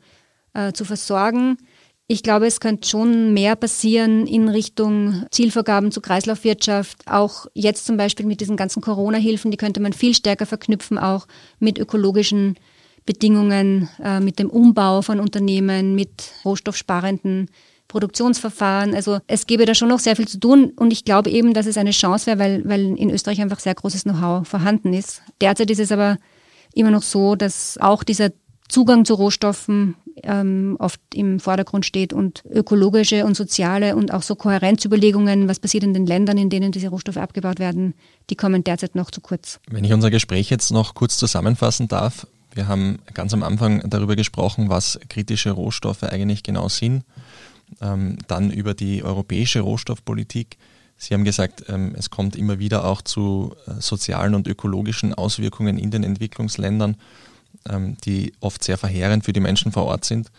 äh, 0.55 0.73
zu 0.73 0.87
versorgen. 0.87 1.59
Ich 2.09 2.23
glaube, 2.23 2.47
es 2.47 2.61
könnte 2.61 2.89
schon 2.89 3.33
mehr 3.33 3.57
passieren 3.57 4.27
in 4.27 4.49
Richtung 4.49 5.25
Zielvorgaben 5.31 5.93
zur 5.93 6.03
Kreislaufwirtschaft. 6.03 7.07
Auch 7.07 7.47
jetzt 7.55 7.87
zum 7.87 7.97
Beispiel 7.97 8.27
mit 8.27 8.41
diesen 8.41 8.57
ganzen 8.57 8.83
Corona-Hilfen, 8.83 9.51
die 9.51 9.57
könnte 9.57 9.81
man 9.81 9.93
viel 9.93 10.15
stärker 10.15 10.45
verknüpfen, 10.45 10.99
auch 10.99 11.27
mit 11.59 11.79
ökologischen 11.79 12.57
Bedingungen, 13.07 13.89
äh, 14.03 14.21
mit 14.21 14.39
dem 14.39 14.51
Umbau 14.51 15.03
von 15.03 15.21
Unternehmen, 15.21 15.95
mit 15.95 16.33
rohstoffsparenden 16.45 17.49
Produktionsverfahren. 17.89 18.95
Also 18.95 19.19
es 19.27 19.47
gäbe 19.47 19.67
da 19.67 19.75
schon 19.75 19.89
noch 19.89 19.99
sehr 19.99 20.17
viel 20.17 20.29
zu 20.29 20.39
tun 20.39 20.73
und 20.77 20.93
ich 20.93 21.05
glaube 21.05 21.31
eben, 21.31 21.53
dass 21.53 21.67
es 21.67 21.77
eine 21.77 21.91
Chance 21.91 22.27
wäre, 22.27 22.39
weil, 22.39 22.69
weil 22.69 22.97
in 22.97 23.11
Österreich 23.11 23.41
einfach 23.41 23.61
sehr 23.61 23.75
großes 23.75 24.05
Know-how 24.05 24.47
vorhanden 24.47 24.93
ist. 24.93 25.23
Derzeit 25.41 25.71
ist 25.71 25.81
es 25.81 25.93
aber 25.93 26.17
immer 26.75 26.91
noch 26.91 27.03
so, 27.03 27.37
dass 27.37 27.79
auch 27.79 28.03
dieser 28.03 28.31
Zugang 28.69 29.05
zu 29.05 29.15
Rohstoffen 29.15 29.97
ähm, 30.23 30.77
oft 30.79 31.01
im 31.15 31.41
Vordergrund 31.41 31.87
steht 31.87 32.13
und 32.13 32.45
ökologische 32.51 33.25
und 33.25 33.37
soziale 33.37 33.97
und 33.97 34.13
auch 34.13 34.23
so 34.23 34.35
Kohärenzüberlegungen, 34.35 35.49
was 35.49 35.61
passiert 35.61 35.85
in 35.85 35.95
den 35.95 36.07
Ländern, 36.07 36.39
in 36.39 36.51
denen 36.51 36.73
diese 36.73 36.89
Rohstoffe 36.89 37.17
abgebaut 37.17 37.59
werden, 37.59 37.95
die 38.31 38.37
kommen 38.37 38.65
derzeit 38.65 38.95
noch 38.95 39.11
zu 39.11 39.21
kurz. 39.21 39.61
Wenn 39.71 39.85
ich 39.85 39.93
unser 39.93 40.11
Gespräch 40.11 40.51
jetzt 40.51 40.71
noch 40.71 40.95
kurz 40.95 41.17
zusammenfassen 41.17 41.89
darf, 41.89 42.27
wir 42.55 42.69
haben 42.69 42.99
ganz 43.15 43.33
am 43.33 43.43
Anfang 43.43 43.89
darüber 43.89 44.17
gesprochen, 44.17 44.69
was 44.69 45.01
kritische 45.09 45.53
Rohstoffe 45.53 46.03
eigentlich 46.03 46.43
genau 46.43 46.69
sind, 46.69 47.05
ähm, 47.81 48.19
dann 48.29 48.51
über 48.51 48.75
die 48.75 49.03
europäische 49.03 49.61
Rohstoffpolitik. 49.61 50.59
Sie 50.97 51.15
haben 51.15 51.25
gesagt, 51.25 51.65
ähm, 51.69 51.95
es 51.97 52.11
kommt 52.11 52.37
immer 52.37 52.59
wieder 52.59 52.85
auch 52.85 53.03
zu 53.03 53.55
äh, 53.67 53.81
sozialen 53.81 54.35
und 54.35 54.47
ökologischen 54.47 55.15
Auswirkungen 55.15 55.79
in 55.79 55.91
den 55.91 56.05
Entwicklungsländern 56.05 56.97
die 58.05 58.33
oft 58.41 58.65
sehr 58.65 58.77
verheerend 58.77 59.25
für 59.25 59.33
die 59.33 59.41
Menschen 59.41 59.73
vor 59.73 59.85
Ort 59.85 60.05
sind. 60.05 60.31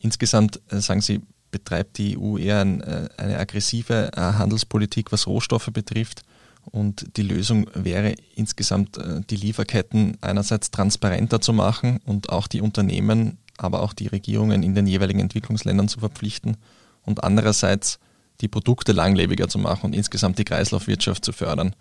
Insgesamt, 0.00 0.60
äh, 0.70 0.80
sagen 0.80 1.00
Sie, 1.00 1.20
betreibt 1.50 1.98
die 1.98 2.18
EU 2.18 2.36
eher 2.36 2.60
äh, 2.60 3.08
eine 3.16 3.38
aggressive 3.38 4.10
äh, 4.14 4.20
Handelspolitik, 4.20 5.12
was 5.12 5.26
Rohstoffe 5.26 5.70
betrifft. 5.72 6.22
Und 6.70 7.16
die 7.16 7.22
Lösung 7.22 7.70
wäre 7.72 8.14
insgesamt, 8.34 8.98
die 9.30 9.36
Lieferketten 9.36 10.18
einerseits 10.20 10.70
transparenter 10.70 11.40
zu 11.40 11.54
machen 11.54 11.98
und 12.04 12.28
auch 12.28 12.46
die 12.46 12.60
Unternehmen, 12.60 13.38
aber 13.56 13.80
auch 13.80 13.94
die 13.94 14.08
Regierungen 14.08 14.62
in 14.62 14.74
den 14.74 14.86
jeweiligen 14.86 15.20
Entwicklungsländern 15.20 15.88
zu 15.88 16.00
verpflichten 16.00 16.58
und 17.06 17.24
andererseits 17.24 17.98
die 18.42 18.48
Produkte 18.48 18.92
langlebiger 18.92 19.48
zu 19.48 19.58
machen 19.58 19.86
und 19.86 19.94
insgesamt 19.94 20.38
die 20.38 20.44
Kreislaufwirtschaft 20.44 21.24
zu 21.24 21.32
fördern. 21.32 21.74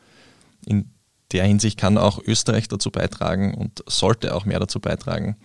In 0.66 0.90
der 1.32 1.46
Hinsicht 1.46 1.78
kann 1.78 1.98
auch 1.98 2.22
Österreich 2.26 2.68
dazu 2.68 2.92
beitragen 2.92 3.54
und 3.54 3.84
sollte 3.88 4.36
auch 4.36 4.46
mehr 4.46 4.60
dazu 4.60 4.80
beitragen. 4.80 5.36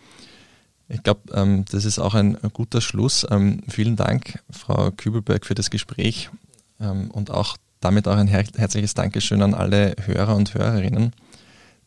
Ich 0.89 1.03
glaube, 1.03 1.21
ähm, 1.35 1.65
das 1.71 1.85
ist 1.85 1.99
auch 1.99 2.15
ein, 2.15 2.37
guter 2.53 2.81
Schluss. 2.81 3.27
Ähm, 3.31 3.63
vielen 3.69 3.97
Dank, 3.97 4.41
Frau 4.51 4.91
Kübelberg, 4.91 5.47
für 5.47 5.55
das 5.55 5.71
Gespräch 5.71 6.31
ähm, 6.81 7.11
und 7.11 7.31
auch 7.31 7.57
damit 7.81 8.07
auch 8.07 8.17
ein 8.17 8.29
her 8.29 8.45
herzliches 8.57 8.95
Dankeschön 8.95 9.43
an 9.43 9.55
alle 9.55 9.97
Hörer 10.05 10.37
und 10.37 10.55
Hörerinnen. 10.55 11.13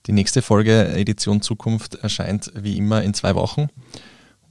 Die 0.08 0.12
nächste 0.12 0.42
Folge 0.42 0.90
Edition 0.90 1.42
Zukunft 1.42 1.96
erscheint 1.96 2.52
wie 2.56 2.78
immer 2.78 3.02
in 3.04 3.14
zwei 3.14 3.36
Wochen. 3.36 3.70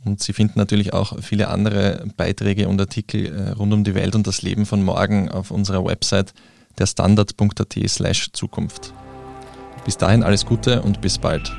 Und 0.04 0.22
Sie 0.22 0.32
finden 0.32 0.58
natürlich 0.58 0.92
auch 0.92 1.20
viele 1.22 1.48
andere 1.48 2.06
Beiträge 2.16 2.68
und 2.68 2.80
Artikel 2.80 3.26
äh, 3.26 3.50
rund 3.50 3.72
um 3.72 3.84
die 3.84 3.94
Welt 3.94 4.14
und 4.14 4.26
das 4.26 4.42
Leben 4.42 4.66
von 4.66 4.82
morgen 4.82 5.30
auf 5.30 5.50
unserer 5.50 5.84
Website 5.84 6.34
der 6.78 6.86
standard.at 6.86 7.74
slash 7.88 8.32
Zukunft. 8.32 8.92
Bis 9.84 9.96
dahin 9.98 10.22
alles 10.22 10.46
Gute 10.46 10.82
und 10.82 11.00
bis 11.00 11.18
bald. 11.18 11.52